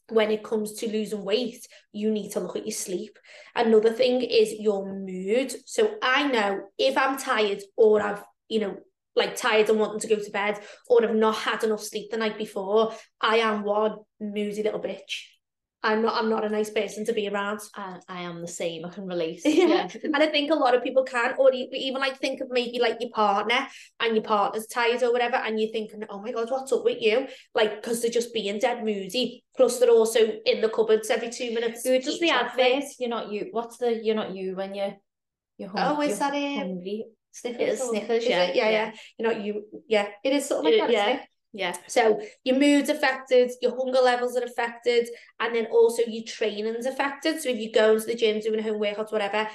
when 0.09 0.29
it 0.29 0.43
comes 0.43 0.73
to 0.73 0.91
losing 0.91 1.23
weight, 1.23 1.65
you 1.91 2.11
need 2.11 2.31
to 2.31 2.39
look 2.39 2.55
at 2.55 2.65
your 2.65 2.73
sleep. 2.73 3.17
Another 3.55 3.91
thing 3.91 4.21
is 4.21 4.53
your 4.59 4.93
mood. 4.93 5.55
So 5.65 5.95
I 6.03 6.27
know 6.27 6.61
if 6.77 6.97
I'm 6.97 7.17
tired 7.17 7.61
or 7.75 8.01
I've, 8.01 8.23
you 8.47 8.59
know, 8.59 8.77
like 9.15 9.35
tired 9.35 9.69
and 9.69 9.79
wanting 9.79 9.99
to 10.01 10.15
go 10.15 10.21
to 10.21 10.31
bed 10.31 10.59
or 10.87 11.03
I've 11.03 11.15
not 11.15 11.35
had 11.35 11.63
enough 11.63 11.83
sleep 11.83 12.11
the 12.11 12.17
night 12.17 12.37
before, 12.37 12.93
I 13.19 13.37
am 13.37 13.63
one 13.63 13.97
moody 14.19 14.63
little 14.63 14.79
bitch. 14.79 15.30
I'm 15.83 16.03
not 16.03 16.15
I'm 16.15 16.29
not 16.29 16.45
a 16.45 16.49
nice 16.49 16.69
person 16.69 17.05
to 17.05 17.13
be 17.13 17.27
around. 17.27 17.59
I, 17.75 17.97
I 18.07 18.21
am 18.21 18.41
the 18.41 18.47
same. 18.47 18.85
I 18.85 18.89
can 18.89 19.05
relate. 19.05 19.41
Yeah. 19.45 19.67
yeah. 19.67 19.87
and 20.03 20.17
I 20.17 20.27
think 20.27 20.51
a 20.51 20.55
lot 20.55 20.75
of 20.75 20.83
people 20.83 21.03
can, 21.03 21.33
or 21.37 21.51
even 21.53 21.99
like 21.99 22.19
think 22.19 22.41
of 22.41 22.49
maybe 22.51 22.79
like 22.79 22.97
your 22.99 23.09
partner 23.09 23.67
and 23.99 24.15
your 24.15 24.23
partner's 24.23 24.67
tired 24.67 25.03
or 25.03 25.11
whatever, 25.11 25.37
and 25.37 25.59
you're 25.59 25.71
thinking, 25.71 26.03
oh 26.09 26.21
my 26.21 26.31
god, 26.31 26.49
what's 26.51 26.71
up 26.71 26.83
with 26.83 27.01
you? 27.01 27.27
Like 27.55 27.81
because 27.81 28.01
they're 28.01 28.11
just 28.11 28.33
being 28.33 28.59
dead 28.59 28.83
moody. 28.83 29.43
Plus 29.57 29.79
they're 29.79 29.89
also 29.89 30.19
in 30.45 30.61
the 30.61 30.69
cupboards 30.69 31.09
every 31.09 31.29
two 31.29 31.53
minutes. 31.53 31.85
Who 31.85 31.99
does 31.99 32.19
the 32.19 32.29
advert? 32.29 32.83
You're 32.99 33.09
not 33.09 33.31
you. 33.31 33.47
What's 33.51 33.77
the 33.77 33.99
you're 34.03 34.15
not 34.15 34.35
you 34.35 34.55
when 34.55 34.75
you're 34.75 34.95
you're 35.57 35.69
hungry. 35.69 36.07
Oh, 36.07 36.09
is 36.09 36.19
that 36.19 36.33
it? 36.33 36.57
Hungry. 36.57 37.05
Snickers. 37.31 37.81
Snickers, 37.81 38.25
yeah. 38.25 38.47
yeah. 38.47 38.53
Yeah, 38.53 38.69
yeah. 38.69 38.91
You're 39.17 39.33
not 39.33 39.41
you. 39.41 39.63
Yeah, 39.87 40.07
it 40.23 40.33
is 40.33 40.47
sort 40.47 40.65
of 40.65 40.71
like 40.71 40.81
that. 40.81 40.91
Yeah. 40.91 41.19
Yeah. 41.53 41.75
So 41.87 42.21
your 42.43 42.57
mood's 42.57 42.89
affected, 42.89 43.51
your 43.61 43.75
hunger 43.75 43.99
levels 43.99 44.37
are 44.37 44.43
affected, 44.43 45.09
and 45.39 45.53
then 45.53 45.65
also 45.65 46.03
your 46.07 46.23
training's 46.23 46.85
affected. 46.85 47.41
So 47.41 47.49
if 47.49 47.57
you 47.57 47.71
go 47.71 47.93
into 47.93 48.05
the 48.05 48.15
gym 48.15 48.39
doing 48.39 48.63
home 48.63 48.79
workouts, 48.79 49.11
whatever, 49.11 49.49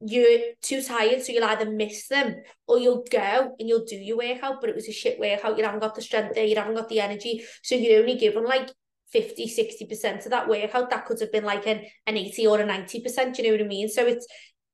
you're 0.00 0.40
too 0.60 0.82
tired, 0.82 1.22
so 1.22 1.32
you'll 1.32 1.44
either 1.44 1.70
miss 1.70 2.08
them 2.08 2.36
or 2.66 2.78
you'll 2.78 3.04
go 3.10 3.54
and 3.58 3.68
you'll 3.68 3.84
do 3.84 3.96
your 3.96 4.18
workout, 4.18 4.60
but 4.60 4.68
it 4.68 4.76
was 4.76 4.88
a 4.88 4.92
shit 4.92 5.20
workout. 5.20 5.56
You 5.56 5.64
haven't 5.64 5.80
got 5.80 5.94
the 5.94 6.02
strength 6.02 6.34
there, 6.34 6.44
you 6.44 6.56
haven't 6.56 6.74
got 6.74 6.88
the 6.88 7.00
energy. 7.00 7.44
So 7.62 7.76
you're 7.76 8.00
only 8.00 8.16
given 8.16 8.44
like 8.44 8.70
50, 9.12 9.46
60% 9.46 10.24
of 10.24 10.30
that 10.30 10.48
workout. 10.48 10.90
That 10.90 11.06
could 11.06 11.20
have 11.20 11.30
been 11.32 11.44
like 11.44 11.66
an, 11.66 11.84
an 12.06 12.16
80 12.16 12.46
or 12.48 12.60
a 12.60 12.66
90%, 12.66 13.38
you 13.38 13.44
know 13.44 13.52
what 13.52 13.60
I 13.60 13.68
mean? 13.68 13.88
So 13.88 14.04
it's 14.04 14.26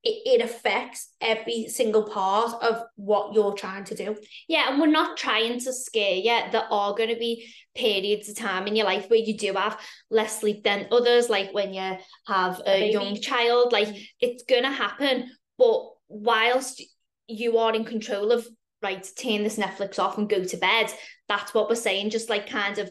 it, 0.02 0.40
it 0.40 0.44
affects 0.44 1.12
every 1.20 1.68
single 1.68 2.04
part 2.04 2.62
of 2.62 2.82
what 2.96 3.34
you're 3.34 3.52
trying 3.52 3.84
to 3.84 3.94
do. 3.94 4.16
Yeah, 4.48 4.70
and 4.70 4.80
we're 4.80 4.86
not 4.86 5.18
trying 5.18 5.60
to 5.60 5.72
scare 5.72 6.14
you. 6.14 6.40
There 6.50 6.66
are 6.70 6.94
going 6.94 7.10
to 7.10 7.18
be 7.18 7.52
periods 7.74 8.28
of 8.28 8.36
time 8.36 8.66
in 8.66 8.76
your 8.76 8.86
life 8.86 9.10
where 9.10 9.18
you 9.18 9.36
do 9.36 9.52
have 9.52 9.78
less 10.10 10.40
sleep 10.40 10.64
than 10.64 10.88
others, 10.90 11.28
like 11.28 11.52
when 11.52 11.74
you 11.74 11.96
have 12.26 12.60
a, 12.66 12.84
a 12.84 12.92
young 12.92 13.20
child, 13.20 13.72
like 13.72 13.88
mm. 13.88 14.06
it's 14.20 14.44
going 14.44 14.62
to 14.62 14.70
happen. 14.70 15.30
But 15.58 15.82
whilst 16.08 16.82
you 17.26 17.58
are 17.58 17.74
in 17.74 17.84
control 17.84 18.32
of, 18.32 18.48
right, 18.82 19.06
turn 19.18 19.42
this 19.42 19.58
Netflix 19.58 19.98
off 19.98 20.16
and 20.16 20.30
go 20.30 20.44
to 20.44 20.56
bed, 20.56 20.90
that's 21.28 21.52
what 21.52 21.68
we're 21.68 21.74
saying, 21.74 22.10
just 22.10 22.30
like 22.30 22.48
kind 22.48 22.78
of 22.78 22.90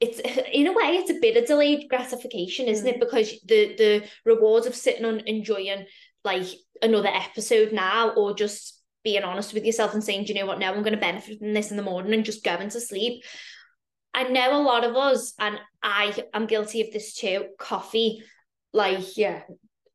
it's 0.00 0.18
in 0.52 0.66
a 0.66 0.72
way 0.72 0.96
it's 0.96 1.10
a 1.10 1.20
bit 1.20 1.36
of 1.36 1.46
delayed 1.46 1.88
gratification 1.88 2.66
isn't 2.66 2.86
mm. 2.86 2.94
it 2.94 3.00
because 3.00 3.30
the 3.46 3.76
the 3.76 4.04
rewards 4.24 4.66
of 4.66 4.74
sitting 4.74 5.04
and 5.04 5.22
enjoying 5.26 5.86
like 6.24 6.46
another 6.80 7.08
episode 7.08 7.72
now 7.72 8.10
or 8.10 8.34
just 8.34 8.80
being 9.04 9.24
honest 9.24 9.52
with 9.52 9.64
yourself 9.64 9.94
and 9.94 10.04
saying, 10.04 10.24
do 10.24 10.32
you 10.32 10.38
know 10.38 10.46
what, 10.46 10.58
now 10.58 10.72
I'm 10.72 10.82
going 10.82 10.94
to 10.94 11.00
benefit 11.00 11.38
from 11.38 11.54
this 11.54 11.70
in 11.70 11.76
the 11.76 11.82
morning 11.82 12.12
and 12.12 12.24
just 12.24 12.44
going 12.44 12.68
to 12.68 12.80
sleep. 12.80 13.24
I 14.14 14.24
know 14.24 14.60
a 14.60 14.62
lot 14.62 14.84
of 14.84 14.94
us, 14.94 15.32
and 15.38 15.58
I 15.82 16.14
am 16.34 16.46
guilty 16.46 16.82
of 16.82 16.92
this 16.92 17.14
too, 17.14 17.46
coffee, 17.58 18.22
like, 18.72 19.16
yeah, 19.16 19.42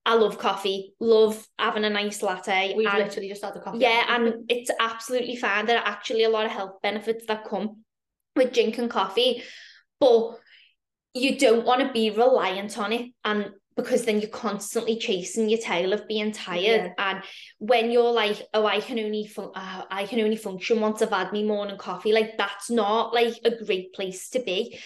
I 0.06 0.16
love 0.16 0.40
coffee, 0.40 0.94
love 1.00 1.46
having 1.60 1.84
a 1.84 1.90
nice 1.90 2.24
latte. 2.24 2.74
We've 2.76 2.88
and, 2.88 2.98
literally 2.98 3.30
just 3.30 3.44
had 3.44 3.54
the 3.54 3.60
coffee. 3.60 3.80
Yeah, 3.80 4.06
and 4.10 4.50
it's 4.50 4.72
absolutely 4.80 5.36
fine. 5.36 5.66
There 5.66 5.78
are 5.78 5.88
actually 5.88 6.24
a 6.24 6.30
lot 6.30 6.46
of 6.46 6.52
health 6.52 6.82
benefits 6.82 7.26
that 7.28 7.46
come 7.46 7.84
with 8.36 8.54
drinking 8.54 8.90
coffee, 8.90 9.44
but 10.00 10.38
you 11.14 11.38
don't 11.38 11.66
want 11.66 11.82
to 11.82 11.92
be 11.92 12.10
reliant 12.10 12.78
on 12.78 12.94
it. 12.94 13.12
And 13.24 13.52
because 13.78 14.04
then 14.04 14.20
you're 14.20 14.30
constantly 14.30 14.98
chasing 14.98 15.48
your 15.48 15.60
tail 15.60 15.94
of 15.94 16.08
being 16.08 16.32
tired. 16.34 16.62
Yeah. 16.64 16.94
and 16.98 17.24
when 17.60 17.92
you're 17.92 18.12
like 18.12 18.42
oh 18.54 18.66
i 18.66 18.82
can 18.82 19.00
only 19.00 19.26
fun- 19.28 19.52
uh, 19.56 19.84
i 19.90 20.06
can 20.06 20.20
only 20.20 20.36
function 20.36 20.82
once 20.82 21.02
i've 21.02 21.12
had 21.12 21.32
my 21.32 21.44
morning 21.44 21.78
coffee 21.78 22.12
like 22.12 22.38
that's 22.38 22.70
not 22.70 23.14
like 23.14 23.36
a 23.46 23.64
great 23.64 23.94
place 23.94 24.30
to 24.32 24.40
be. 24.40 24.78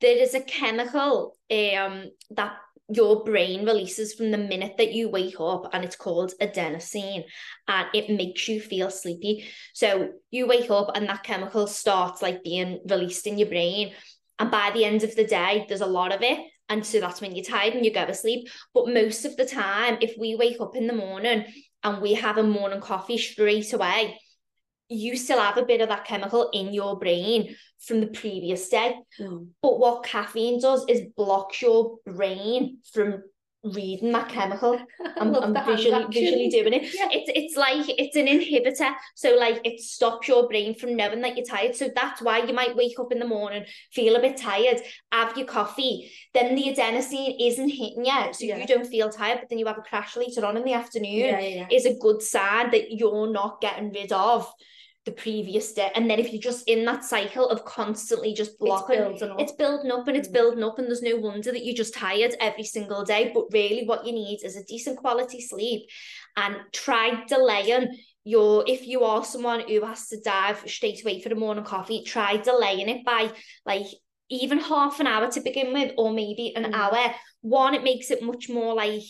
There 0.00 0.16
is 0.18 0.34
a 0.34 0.40
chemical 0.40 1.36
um 1.50 2.10
that 2.30 2.56
your 2.92 3.24
brain 3.24 3.64
releases 3.64 4.12
from 4.12 4.30
the 4.30 4.36
minute 4.36 4.74
that 4.76 4.92
you 4.92 5.08
wake 5.08 5.40
up 5.40 5.70
and 5.72 5.84
it's 5.84 5.96
called 5.96 6.34
adenosine 6.40 7.24
and 7.66 7.86
it 7.94 8.10
makes 8.10 8.46
you 8.46 8.60
feel 8.60 8.90
sleepy. 8.90 9.46
So 9.72 10.10
you 10.30 10.46
wake 10.46 10.70
up 10.70 10.90
and 10.94 11.08
that 11.08 11.22
chemical 11.22 11.66
starts 11.66 12.20
like 12.20 12.42
being 12.44 12.80
released 12.86 13.26
in 13.26 13.38
your 13.38 13.48
brain 13.48 13.94
and 14.38 14.50
by 14.50 14.70
the 14.72 14.84
end 14.84 15.02
of 15.02 15.14
the 15.16 15.24
day 15.24 15.64
there's 15.68 15.80
a 15.80 15.86
lot 15.86 16.12
of 16.12 16.22
it 16.22 16.38
and 16.68 16.84
so 16.84 17.00
that's 17.00 17.20
when 17.20 17.34
you're 17.34 17.44
tired 17.44 17.74
and 17.74 17.84
you 17.84 17.92
go 17.92 18.06
to 18.06 18.14
sleep. 18.14 18.48
But 18.72 18.88
most 18.88 19.24
of 19.24 19.36
the 19.36 19.44
time, 19.44 19.98
if 20.00 20.14
we 20.18 20.34
wake 20.34 20.60
up 20.60 20.74
in 20.76 20.86
the 20.86 20.94
morning 20.94 21.44
and 21.82 22.00
we 22.00 22.14
have 22.14 22.38
a 22.38 22.42
morning 22.42 22.80
coffee 22.80 23.18
straight 23.18 23.72
away, 23.72 24.18
you 24.88 25.16
still 25.16 25.40
have 25.40 25.58
a 25.58 25.64
bit 25.64 25.80
of 25.80 25.88
that 25.88 26.04
chemical 26.04 26.50
in 26.52 26.72
your 26.72 26.98
brain 26.98 27.54
from 27.80 28.00
the 28.00 28.06
previous 28.06 28.68
day. 28.68 28.96
Mm. 29.20 29.48
But 29.62 29.78
what 29.78 30.04
caffeine 30.04 30.60
does 30.60 30.84
is 30.88 31.06
blocks 31.16 31.60
your 31.60 31.96
brain 32.06 32.78
from 32.92 33.22
reading 33.64 34.12
that 34.12 34.28
chemical. 34.28 34.78
I'm, 35.16 35.34
I'm 35.34 35.54
visually 35.64 36.04
visually 36.10 36.48
doing 36.48 36.74
it. 36.74 36.94
Yeah. 36.94 37.08
It's 37.10 37.30
it's 37.34 37.56
like 37.56 37.84
it's 37.88 38.16
an 38.16 38.26
inhibitor. 38.26 38.94
So 39.14 39.36
like 39.36 39.60
it 39.64 39.80
stops 39.80 40.28
your 40.28 40.48
brain 40.48 40.74
from 40.74 40.96
knowing 40.96 41.22
that 41.22 41.36
you're 41.36 41.46
tired. 41.46 41.74
So 41.74 41.88
that's 41.94 42.20
why 42.20 42.38
you 42.44 42.52
might 42.52 42.76
wake 42.76 42.98
up 42.98 43.12
in 43.12 43.18
the 43.18 43.26
morning, 43.26 43.64
feel 43.92 44.16
a 44.16 44.20
bit 44.20 44.36
tired, 44.36 44.80
have 45.12 45.36
your 45.36 45.46
coffee, 45.46 46.10
then 46.34 46.54
the 46.54 46.74
adenosine 46.74 47.36
isn't 47.40 47.68
hitting 47.68 48.04
you. 48.04 48.32
So 48.32 48.44
yeah. 48.44 48.58
you 48.58 48.66
don't 48.66 48.86
feel 48.86 49.08
tired, 49.08 49.40
but 49.40 49.48
then 49.48 49.58
you 49.58 49.66
have 49.66 49.78
a 49.78 49.82
crash 49.82 50.16
later 50.16 50.44
on 50.44 50.56
in 50.56 50.64
the 50.64 50.74
afternoon. 50.74 51.12
Yeah, 51.12 51.40
yeah, 51.40 51.66
Is 51.70 51.86
a 51.86 51.96
good 51.96 52.22
sign 52.22 52.70
that 52.70 52.90
you're 52.90 53.30
not 53.30 53.60
getting 53.60 53.92
rid 53.92 54.12
of 54.12 54.52
the 55.04 55.12
previous 55.12 55.72
day. 55.74 55.90
And 55.94 56.08
then 56.08 56.18
if 56.18 56.32
you're 56.32 56.40
just 56.40 56.66
in 56.68 56.84
that 56.86 57.04
cycle 57.04 57.48
of 57.48 57.64
constantly 57.64 58.32
just 58.32 58.58
blocking, 58.58 58.98
it's 58.98 59.20
building 59.20 59.30
up. 59.30 59.40
it's 59.40 59.52
building 59.52 59.92
up 59.92 60.08
and 60.08 60.16
it's 60.16 60.28
Mm. 60.28 60.32
building 60.32 60.64
up, 60.64 60.78
and 60.78 60.88
there's 60.88 61.02
no 61.02 61.16
wonder 61.16 61.52
that 61.52 61.64
you're 61.64 61.74
just 61.74 61.94
tired 61.94 62.34
every 62.40 62.64
single 62.64 63.04
day. 63.04 63.30
But 63.34 63.52
really, 63.52 63.84
what 63.84 64.06
you 64.06 64.12
need 64.12 64.40
is 64.44 64.56
a 64.56 64.64
decent 64.64 64.96
quality 64.96 65.40
sleep 65.40 65.82
and 66.36 66.56
try 66.72 67.24
delaying 67.28 67.98
your 68.24 68.64
if 68.66 68.86
you 68.86 69.04
are 69.04 69.22
someone 69.24 69.60
who 69.68 69.84
has 69.84 70.08
to 70.08 70.18
dive 70.20 70.62
straight 70.66 71.02
away 71.02 71.20
for 71.20 71.28
the 71.28 71.34
morning 71.34 71.64
coffee, 71.64 72.02
try 72.02 72.38
delaying 72.38 72.88
it 72.88 73.04
by 73.04 73.30
like 73.66 73.86
even 74.30 74.58
half 74.58 75.00
an 75.00 75.06
hour 75.06 75.30
to 75.30 75.40
begin 75.42 75.74
with, 75.74 75.92
or 75.98 76.10
maybe 76.12 76.54
an 76.56 76.64
Mm. 76.64 76.74
hour. 76.74 77.14
One, 77.42 77.74
it 77.74 77.82
makes 77.84 78.10
it 78.10 78.22
much 78.22 78.48
more 78.48 78.72
like 78.74 79.02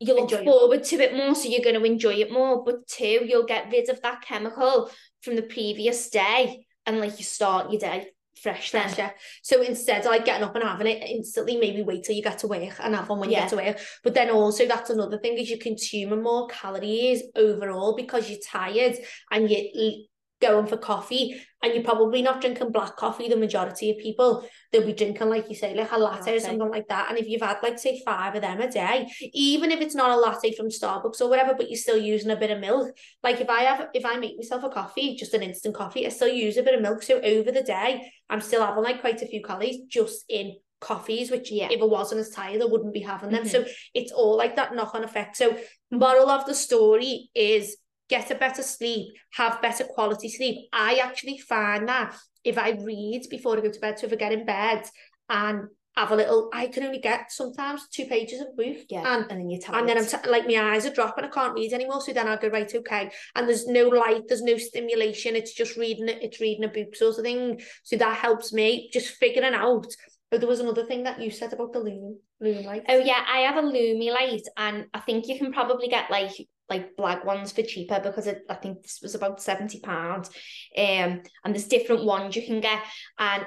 you 0.00 0.14
look 0.14 0.32
Enjoyable. 0.32 0.52
forward 0.52 0.84
to 0.84 0.96
it 0.96 1.14
more, 1.14 1.34
so 1.34 1.48
you're 1.48 1.62
going 1.64 1.74
to 1.74 1.84
enjoy 1.84 2.14
it 2.14 2.30
more. 2.32 2.64
But 2.64 2.86
two, 2.86 3.24
you'll 3.26 3.46
get 3.46 3.70
rid 3.70 3.88
of 3.88 4.00
that 4.02 4.22
chemical 4.22 4.90
from 5.22 5.36
the 5.36 5.42
previous 5.42 6.08
day, 6.10 6.64
and 6.86 7.00
like 7.00 7.18
you 7.18 7.24
start 7.24 7.70
your 7.70 7.80
day 7.80 8.08
fresh 8.42 8.70
then. 8.70 8.82
Fresh, 8.82 8.98
yeah. 8.98 9.10
So 9.42 9.62
instead 9.62 10.00
of 10.00 10.06
like 10.06 10.24
getting 10.24 10.44
up 10.44 10.54
and 10.54 10.64
having 10.64 10.86
it 10.86 11.02
instantly, 11.08 11.56
maybe 11.56 11.82
wait 11.82 12.04
till 12.04 12.14
you 12.14 12.22
get 12.22 12.38
to 12.38 12.46
work 12.48 12.74
and 12.80 12.94
have 12.94 13.08
one 13.08 13.20
when 13.20 13.30
you 13.30 13.36
get 13.36 13.48
to 13.50 13.56
work. 13.56 13.78
But 14.04 14.14
then 14.14 14.30
also 14.30 14.66
that's 14.66 14.90
another 14.90 15.18
thing 15.18 15.36
is 15.38 15.50
you 15.50 15.58
consume 15.58 16.22
more 16.22 16.46
calories 16.48 17.22
overall 17.34 17.96
because 17.96 18.30
you're 18.30 18.38
tired 18.46 18.96
and 19.30 19.50
you're 19.50 19.64
l- 19.76 20.02
going 20.40 20.66
for 20.66 20.76
coffee 20.76 21.34
and 21.62 21.74
you're 21.74 21.82
probably 21.82 22.22
not 22.22 22.40
drinking 22.40 22.70
black 22.70 22.94
coffee. 22.96 23.28
The 23.28 23.36
majority 23.36 23.90
of 23.90 23.98
people 23.98 24.48
they'll 24.70 24.86
be 24.86 24.92
drinking 24.92 25.28
like 25.28 25.48
you 25.48 25.54
say 25.56 25.74
like 25.74 25.90
a 25.90 25.98
latte, 25.98 26.18
Latte. 26.20 26.36
or 26.36 26.40
something 26.40 26.70
like 26.70 26.86
that. 26.88 27.08
And 27.08 27.18
if 27.18 27.26
you've 27.26 27.42
had 27.42 27.58
like 27.62 27.78
say 27.78 28.00
five 28.04 28.34
of 28.36 28.42
them 28.42 28.60
a 28.60 28.70
day, 28.70 29.08
even 29.32 29.72
if 29.72 29.80
it's 29.80 29.94
not 29.94 30.10
a 30.10 30.16
latte 30.20 30.54
from 30.54 30.68
Starbucks 30.68 31.20
or 31.20 31.28
whatever, 31.28 31.54
but 31.56 31.68
you're 31.68 31.76
still 31.78 31.98
using 31.98 32.30
a 32.30 32.36
bit 32.36 32.50
of 32.50 32.60
milk. 32.60 32.96
Like 33.22 33.40
if 33.40 33.50
I 33.50 33.62
have 33.62 33.88
if 33.94 34.04
I 34.04 34.16
make 34.16 34.36
myself 34.36 34.62
a 34.62 34.68
coffee, 34.68 35.16
just 35.16 35.34
an 35.34 35.42
instant 35.42 35.74
coffee, 35.74 36.06
I 36.06 36.10
still 36.10 36.28
use 36.28 36.56
a 36.56 36.62
bit 36.62 36.74
of 36.74 36.82
milk. 36.82 37.02
So 37.02 37.20
over 37.20 37.50
the 37.50 37.62
day, 37.62 38.12
I'm 38.30 38.40
still 38.40 38.64
having 38.64 38.84
like 38.84 39.00
quite 39.00 39.20
a 39.22 39.26
few 39.26 39.42
calories 39.42 39.78
just 39.88 40.24
in 40.28 40.54
coffees, 40.80 41.28
which 41.32 41.50
Yeah. 41.50 41.68
if 41.72 41.82
I 41.82 41.86
wasn't 41.86 42.20
as 42.20 42.30
tired, 42.30 42.62
I 42.62 42.66
wouldn't 42.66 42.94
be 42.94 43.00
having 43.00 43.30
them. 43.30 43.42
Mhm. 43.44 43.50
So 43.50 43.64
it's 43.94 44.12
all 44.12 44.36
like 44.36 44.54
that 44.54 44.72
knock-on 44.76 45.02
effect. 45.02 45.36
So 45.36 45.56
moral 45.90 46.30
of 46.30 46.46
the 46.46 46.54
story 46.54 47.30
is 47.34 47.76
get 48.08 48.30
a 48.30 48.34
better 48.34 48.62
sleep, 48.62 49.08
have 49.34 49.60
better 49.62 49.84
quality 49.84 50.28
sleep. 50.28 50.68
I 50.72 50.96
actually 50.96 51.38
find 51.38 51.88
that 51.88 52.14
if 52.44 52.56
I 52.58 52.70
read 52.70 53.22
before 53.30 53.56
I 53.56 53.60
go 53.60 53.70
to 53.70 53.80
bed, 53.80 53.98
so 53.98 54.06
if 54.06 54.12
I 54.12 54.16
get 54.16 54.32
in 54.32 54.46
bed 54.46 54.84
and 55.28 55.68
have 55.96 56.12
a 56.12 56.16
little, 56.16 56.48
I 56.54 56.68
can 56.68 56.84
only 56.84 57.00
get 57.00 57.32
sometimes 57.32 57.88
two 57.88 58.06
pages 58.06 58.40
of 58.40 58.46
a 58.52 58.56
book. 58.56 58.76
Yeah, 58.88 59.02
And 59.14 59.30
and 59.30 59.40
then 59.40 59.50
you're 59.50 59.60
tired. 59.60 59.80
and 59.80 59.88
then 59.88 59.98
I'm 59.98 60.06
t- 60.06 60.30
like 60.30 60.46
my 60.46 60.72
eyes 60.74 60.86
are 60.86 60.94
dropping. 60.94 61.24
I 61.24 61.28
can't 61.28 61.54
read 61.54 61.72
anymore. 61.72 62.00
So 62.00 62.12
then 62.12 62.28
I'll 62.28 62.38
go 62.38 62.48
right, 62.48 62.72
okay. 62.72 63.10
And 63.34 63.48
there's 63.48 63.66
no 63.66 63.88
light, 63.88 64.22
there's 64.28 64.42
no 64.42 64.56
stimulation. 64.58 65.34
It's 65.34 65.52
just 65.54 65.76
reading 65.76 66.08
it. 66.08 66.18
It's 66.22 66.40
reading 66.40 66.64
a 66.64 66.68
book 66.68 66.94
sort 66.94 67.18
of 67.18 67.24
thing. 67.24 67.60
So 67.82 67.96
that 67.96 68.16
helps 68.16 68.52
me 68.52 68.90
just 68.92 69.08
figuring 69.16 69.54
out. 69.54 69.86
Oh, 70.30 70.38
there 70.38 70.48
was 70.48 70.60
another 70.60 70.84
thing 70.86 71.02
that 71.04 71.20
you 71.20 71.30
said 71.30 71.52
about 71.52 71.72
the 71.72 71.80
loom, 71.80 72.18
loom 72.40 72.64
light. 72.64 72.84
Oh 72.88 72.98
yeah, 72.98 73.24
I 73.26 73.38
have 73.40 73.56
a 73.56 73.62
Lumie 73.66 74.12
light, 74.12 74.42
and 74.56 74.84
I 74.94 75.00
think 75.00 75.26
you 75.26 75.36
can 75.38 75.52
probably 75.52 75.88
get 75.88 76.10
like 76.10 76.30
like 76.68 76.96
black 76.96 77.24
ones 77.24 77.52
for 77.52 77.62
cheaper 77.62 78.00
because 78.00 78.26
it, 78.26 78.42
I 78.48 78.54
think 78.54 78.82
this 78.82 79.00
was 79.02 79.14
about 79.14 79.42
seventy 79.42 79.80
pounds. 79.80 80.28
Um, 80.76 81.22
and 81.44 81.54
there's 81.54 81.68
different 81.68 82.04
ones 82.04 82.36
you 82.36 82.42
can 82.42 82.60
get, 82.60 82.82
and 83.18 83.46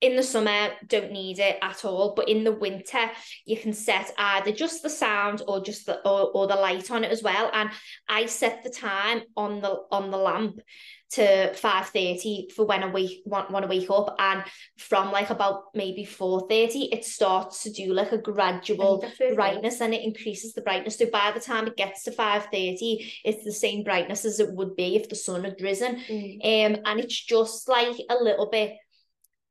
in 0.00 0.14
the 0.14 0.22
summer 0.22 0.70
don't 0.86 1.10
need 1.10 1.40
it 1.40 1.58
at 1.60 1.84
all, 1.84 2.14
but 2.14 2.28
in 2.28 2.44
the 2.44 2.52
winter 2.52 3.10
you 3.44 3.56
can 3.56 3.72
set 3.72 4.12
either 4.16 4.52
just 4.52 4.82
the 4.82 4.90
sound 4.90 5.42
or 5.48 5.60
just 5.60 5.86
the 5.86 5.98
or, 6.08 6.30
or 6.32 6.46
the 6.46 6.54
light 6.54 6.90
on 6.90 7.04
it 7.04 7.10
as 7.10 7.22
well. 7.22 7.50
And 7.52 7.70
I 8.08 8.26
set 8.26 8.62
the 8.62 8.70
time 8.70 9.22
on 9.36 9.60
the 9.60 9.82
on 9.90 10.10
the 10.10 10.16
lamp 10.16 10.60
to 11.10 11.52
5.30 11.54 12.48
for 12.54 12.66
when 12.66 12.82
I 12.82 12.90
wake 12.90 13.22
want, 13.24 13.50
want 13.50 13.62
to 13.64 13.68
wake 13.68 13.88
up 13.90 14.14
and 14.18 14.44
from 14.76 15.10
like 15.10 15.30
about 15.30 15.64
maybe 15.74 16.04
4.30 16.04 16.90
it 16.92 17.04
starts 17.04 17.62
to 17.62 17.70
do 17.70 17.94
like 17.94 18.12
a 18.12 18.18
gradual 18.18 19.00
brightness 19.34 19.80
and 19.80 19.94
it 19.94 20.02
increases 20.02 20.52
the 20.52 20.60
brightness 20.60 20.98
so 20.98 21.06
by 21.10 21.30
the 21.32 21.40
time 21.40 21.66
it 21.66 21.76
gets 21.76 22.02
to 22.04 22.10
5.30 22.10 23.10
it's 23.24 23.42
the 23.44 23.52
same 23.52 23.84
brightness 23.84 24.24
as 24.26 24.38
it 24.38 24.52
would 24.52 24.76
be 24.76 24.96
if 24.96 25.08
the 25.08 25.16
sun 25.16 25.44
had 25.44 25.60
risen 25.62 25.96
Mm. 26.08 26.34
um 26.44 26.82
and 26.84 27.00
it's 27.00 27.18
just 27.24 27.68
like 27.68 27.96
a 28.10 28.16
little 28.22 28.50
bit 28.50 28.74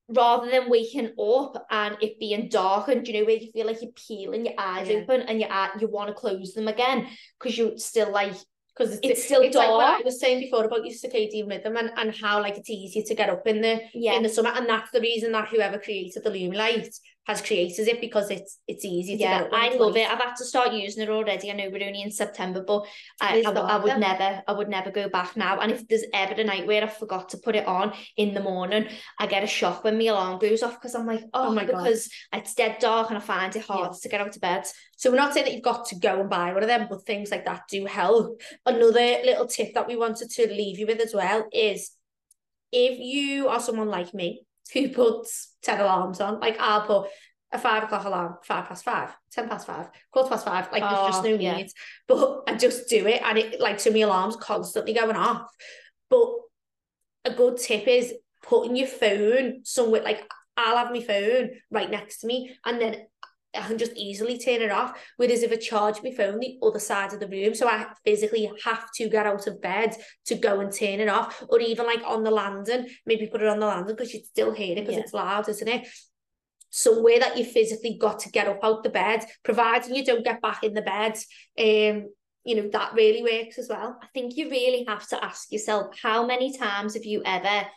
rather 0.09 0.49
than 0.49 0.69
waking 0.69 1.11
up 1.19 1.65
and 1.69 1.97
it 2.01 2.19
being 2.19 2.47
dark 2.49 2.87
and 2.87 3.05
you 3.07 3.13
know 3.15 3.25
where 3.25 3.35
you 3.35 3.51
feel 3.51 3.65
like 3.67 3.81
you're 3.81 3.91
peeling 4.07 4.45
your 4.45 4.55
eyes 4.57 4.87
Yeah. 4.87 4.97
open 4.99 5.21
and 5.21 5.41
you 5.41 5.47
eye- 5.49 5.71
you 5.81 5.87
want 5.87 6.07
to 6.09 6.13
close 6.13 6.53
them 6.53 6.67
again 6.67 7.07
because 7.39 7.57
you're 7.57 7.77
still 7.77 8.11
like 8.11 8.33
Because 8.77 8.93
it's, 8.93 9.07
it's 9.07 9.25
still 9.25 9.41
it's 9.41 9.55
like 9.55 9.69
what 9.69 10.01
I 10.01 10.03
was 10.03 10.19
saying 10.19 10.39
before 10.39 10.65
about 10.65 10.86
your 10.86 10.93
circadian 10.93 11.50
rhythm 11.50 11.77
and, 11.77 11.91
and 11.98 12.15
how 12.15 12.41
like 12.41 12.57
it's 12.57 12.69
easier 12.69 13.03
to 13.03 13.15
get 13.15 13.29
up 13.29 13.48
in 13.48 13.62
the 13.62 13.81
yeah. 13.93 14.13
in 14.13 14.23
the 14.23 14.30
summer. 14.30 14.49
And 14.49 14.69
that's 14.69 14.91
the 14.91 15.01
reason 15.01 15.32
that 15.32 15.49
whoever 15.49 15.80
created 15.80 16.23
the 16.23 16.30
loom 16.30 16.51
light 16.51 16.93
has 17.27 17.41
created 17.41 17.87
it 17.89 17.99
because 17.99 18.31
it's 18.31 18.59
it's 18.67 18.85
easy 18.85 19.17
to 19.17 19.21
yeah 19.21 19.47
I 19.51 19.75
love 19.75 19.97
it. 19.97 20.09
I've 20.09 20.19
had 20.19 20.35
to 20.35 20.45
start 20.45 20.71
using 20.71 21.03
it 21.03 21.09
already. 21.09 21.51
I 21.51 21.55
know 21.55 21.69
we're 21.69 21.85
only 21.85 22.01
in 22.01 22.11
September 22.11 22.63
but 22.65 22.85
I, 23.19 23.43
I, 23.45 23.51
I 23.51 23.77
would 23.83 23.99
never 23.99 24.41
I 24.47 24.51
would 24.53 24.69
never 24.69 24.91
go 24.91 25.09
back 25.09 25.35
now. 25.35 25.59
And 25.59 25.71
if 25.71 25.87
there's 25.87 26.05
ever 26.13 26.33
a 26.33 26.43
night 26.45 26.65
where 26.65 26.83
I 26.83 26.87
forgot 26.87 27.29
to 27.29 27.37
put 27.37 27.55
it 27.55 27.67
on 27.67 27.93
in 28.15 28.33
the 28.33 28.39
morning 28.39 28.87
I 29.19 29.27
get 29.27 29.43
a 29.43 29.47
shock 29.47 29.83
when 29.83 29.97
my 29.97 30.05
alarm 30.05 30.39
goes 30.39 30.63
off 30.63 30.79
because 30.79 30.95
I'm 30.95 31.05
like 31.05 31.23
oh, 31.33 31.49
Oh 31.49 31.53
my 31.53 31.65
God. 31.65 31.83
because 31.83 32.09
it's 32.31 32.55
dead 32.55 32.77
dark 32.79 33.09
and 33.09 33.17
I 33.17 33.21
find 33.21 33.53
it 33.55 33.65
hard 33.65 33.93
to 33.93 34.09
get 34.09 34.21
out 34.21 34.35
of 34.35 34.41
bed. 34.41 34.63
So 34.95 35.11
we're 35.11 35.17
not 35.17 35.33
saying 35.33 35.45
that 35.45 35.53
you've 35.53 35.63
got 35.63 35.85
to 35.87 35.95
go 35.99 36.21
and 36.21 36.29
buy 36.29 36.53
one 36.53 36.63
of 36.63 36.69
them, 36.69 36.87
but 36.89 37.05
things 37.05 37.29
like 37.29 37.45
that 37.45 37.63
do 37.69 37.85
help. 37.85 38.41
Another 38.65 39.17
little 39.25 39.47
tip 39.47 39.73
that 39.73 39.87
we 39.87 39.95
wanted 39.97 40.29
to 40.31 40.47
leave 40.47 40.79
you 40.79 40.87
with 40.87 41.01
as 41.01 41.13
well 41.13 41.45
is 41.51 41.91
if 42.71 42.99
you 42.99 43.47
are 43.49 43.59
someone 43.59 43.89
like 43.89 44.13
me 44.13 44.41
who 44.73 44.89
puts 44.89 45.56
10 45.63 45.80
alarms 45.82 46.19
on, 46.21 46.39
like 46.39 46.58
I'll 46.60 46.82
put 46.86 47.10
a 47.51 47.58
five 47.60 47.84
o'clock 47.84 48.06
alarm, 48.06 48.36
five 48.43 48.67
past 48.67 48.84
five, 48.84 49.15
10 49.32 49.47
past 49.47 49.67
five, 49.67 49.89
quarter 50.12 50.30
past 50.30 50.45
five, 50.45 50.69
like 50.71 50.82
there's 50.84 51.08
just 51.08 51.19
Oh, 51.25 51.30
no 51.30 51.36
yeah. 51.36 51.58
need. 51.58 51.71
But 52.08 52.43
I 52.47 52.56
just 52.56 52.89
do 52.89 53.08
it 53.08 53.21
and 53.23 53.38
it 53.38 53.60
like 53.62 53.80
so 53.80 53.91
my 53.91 53.99
alarm's 53.99 54.36
constantly 54.36 54.93
going 54.93 55.15
off. 55.15 55.49
But 56.10 56.30
a 57.25 57.32
good 57.34 57.58
tip 57.58 57.88
is 57.88 58.13
putting 58.43 58.75
your 58.75 58.88
phone 58.88 59.62
somewhere 59.63 60.01
like 60.03 60.23
I'll 60.56 60.77
have 60.77 60.91
my 60.91 61.01
phone 61.01 61.51
right 61.69 61.89
next 61.89 62.19
to 62.19 62.27
me 62.27 62.56
and 62.65 62.82
then 62.82 63.06
I 63.55 63.62
can 63.67 63.77
just 63.77 63.93
easily 63.95 64.38
turn 64.38 64.62
it 64.62 64.71
off. 64.71 64.97
Whereas 65.17 65.41
if 65.41 65.51
I 65.51 65.55
charge 65.55 66.03
my 66.03 66.12
phone 66.12 66.39
the 66.39 66.57
other 66.62 66.79
side 66.79 67.13
of 67.13 67.19
the 67.19 67.27
room, 67.27 67.55
so 67.55 67.67
I 67.67 67.88
physically 68.05 68.51
have 68.65 68.91
to 68.95 69.10
get 69.10 69.25
out 69.25 69.47
of 69.47 69.62
bed 69.62 69.95
to 70.25 70.36
go 70.36 70.60
and 70.60 70.71
turn 70.71 70.99
it 70.99 71.07
off, 71.10 71.43
or 71.49 71.60
even 71.60 71.86
like 71.86 72.03
on 72.05 72.23
the 72.23 72.31
landing, 72.31 72.88
maybe 73.05 73.27
put 73.27 73.41
it 73.41 73.47
on 73.47 73.60
the 73.60 73.65
landing 73.65 73.95
because 73.95 74.13
you'd 74.13 74.25
still 74.25 74.53
hear 74.53 74.73
it 74.77 74.81
because 74.81 74.95
Yeah. 74.95 75.01
it's 75.01 75.13
loud, 75.13 75.49
isn't 75.49 75.67
it? 75.67 75.88
Somewhere 76.69 77.19
that 77.19 77.38
you 77.38 77.45
physically 77.45 77.97
got 77.99 78.19
to 78.19 78.29
get 78.29 78.47
up 78.47 78.60
out 78.63 78.83
the 78.83 78.89
bed, 78.89 79.25
providing 79.43 79.95
you 79.95 80.03
don't 80.03 80.25
get 80.25 80.41
back 80.41 80.63
in 80.63 80.73
the 80.73 80.81
bed. 80.81 81.17
Um, 81.57 82.10
you 82.43 82.55
know, 82.55 82.69
that 82.69 82.93
really 82.93 83.23
works 83.23 83.57
as 83.57 83.67
well. 83.69 83.97
I 84.01 84.07
think 84.13 84.38
you 84.38 84.49
really 84.49 84.86
have 84.88 85.07
to 85.10 85.23
ask 85.23 85.51
yourself 85.51 85.97
how 86.01 86.25
many 86.25 86.55
times 86.57 86.93
have 86.93 87.05
you 87.05 87.21
ever 87.25 87.67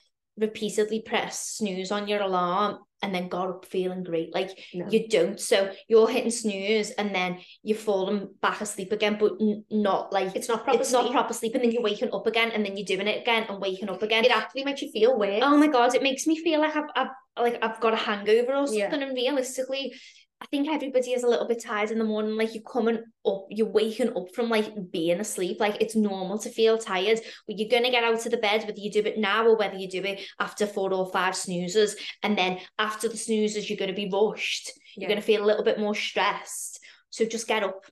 repeatedly 0.40 1.02
press 1.02 1.56
snooze 1.56 1.92
on 1.92 2.08
your 2.08 2.22
alarm 2.22 2.78
and 3.02 3.14
then 3.14 3.28
got 3.28 3.48
up 3.48 3.64
feeling 3.66 4.02
great? 4.02 4.34
Like 4.34 4.50
No. 4.74 4.86
you 4.88 5.08
don't. 5.08 5.38
So 5.38 5.70
you're 5.88 6.08
hitting 6.08 6.30
snooze 6.30 6.90
and 6.90 7.14
then 7.14 7.38
you're 7.62 7.78
falling 7.78 8.28
back 8.42 8.60
asleep 8.60 8.92
again, 8.92 9.16
but 9.20 9.32
n- 9.40 9.64
not 9.70 10.12
like 10.12 10.34
It's 10.34 10.48
not 10.48 10.64
proper 10.64 10.80
it's 10.80 10.92
not 10.92 11.12
proper 11.12 11.32
sleep, 11.34 11.54
and 11.54 11.62
then 11.62 11.70
you're 11.70 11.82
mm-hmm. 11.82 11.92
waking 11.92 12.14
up 12.14 12.26
again, 12.26 12.50
and 12.50 12.64
then 12.64 12.76
you're 12.76 12.86
doing 12.86 13.06
it 13.06 13.20
again 13.20 13.46
and 13.48 13.60
waking 13.60 13.88
up 13.88 14.02
again. 14.02 14.24
It 14.24 14.36
actually 14.36 14.64
makes 14.64 14.82
you 14.82 14.90
feel 14.90 15.18
weird. 15.18 15.42
Oh 15.42 15.56
my 15.56 15.68
god, 15.68 15.94
it 15.94 16.02
makes 16.02 16.26
me 16.26 16.42
feel 16.42 16.60
like 16.60 16.76
I've, 16.76 16.90
I've 16.96 17.08
like 17.38 17.58
I've 17.62 17.80
got 17.80 17.92
a 17.92 17.96
hangover 17.96 18.54
or 18.54 18.66
something. 18.66 18.78
Yeah. 18.78 18.94
And 18.94 19.14
realistically, 19.14 19.94
I 20.42 20.46
think 20.46 20.68
everybody 20.68 21.12
is 21.12 21.22
a 21.22 21.28
little 21.28 21.46
bit 21.46 21.62
tired 21.62 21.90
in 21.90 21.98
the 21.98 22.04
morning. 22.04 22.34
Like 22.34 22.54
you're 22.54 22.62
coming 22.62 23.02
up, 23.26 23.46
you're 23.50 23.66
waking 23.68 24.16
up 24.16 24.34
from 24.34 24.48
like 24.48 24.90
being 24.90 25.20
asleep. 25.20 25.60
Like 25.60 25.82
it's 25.82 25.94
normal 25.94 26.38
to 26.38 26.48
feel 26.48 26.78
tired, 26.78 27.20
but 27.46 27.58
you're 27.58 27.68
gonna 27.68 27.90
get 27.90 28.04
out 28.04 28.24
of 28.24 28.30
the 28.30 28.38
bed 28.38 28.62
whether 28.62 28.80
you 28.80 28.90
do 28.90 29.00
it 29.00 29.18
now 29.18 29.46
or 29.46 29.56
whether 29.56 29.76
you 29.76 29.88
do 29.88 30.02
it 30.02 30.26
after 30.38 30.66
four 30.66 30.94
or 30.94 31.10
five 31.12 31.36
snoozes. 31.36 31.94
And 32.22 32.38
then 32.38 32.58
after 32.78 33.06
the 33.08 33.18
snoozes, 33.18 33.68
you're 33.68 33.78
gonna 33.78 33.92
be 33.92 34.10
rushed. 34.10 34.72
You're 34.96 35.10
gonna 35.10 35.20
feel 35.20 35.44
a 35.44 35.46
little 35.46 35.64
bit 35.64 35.78
more 35.78 35.94
stressed. 35.94 36.80
So 37.10 37.26
just 37.26 37.46
get 37.46 37.62
up. 37.62 37.84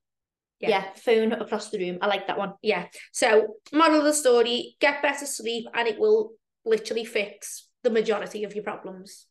Yeah. 0.58 0.70
Yeah. 0.70 0.92
phone 0.94 1.32
across 1.32 1.70
the 1.70 1.78
room. 1.78 1.98
I 2.00 2.06
like 2.06 2.26
that 2.26 2.38
one. 2.38 2.54
yeah. 2.62 2.87
So, 3.12 3.58
of 3.72 4.04
the 4.04 4.12
story: 4.12 4.76
get 4.80 5.02
better 5.02 5.24
sleep, 5.24 5.66
and 5.72 5.87
it 5.87 6.00
will 6.00 6.32
literally 6.64 7.04
fix 7.04 7.68
the 7.84 7.90
majority 7.90 8.42
of 8.42 8.54
your 8.54 8.64
problems. 8.64 9.27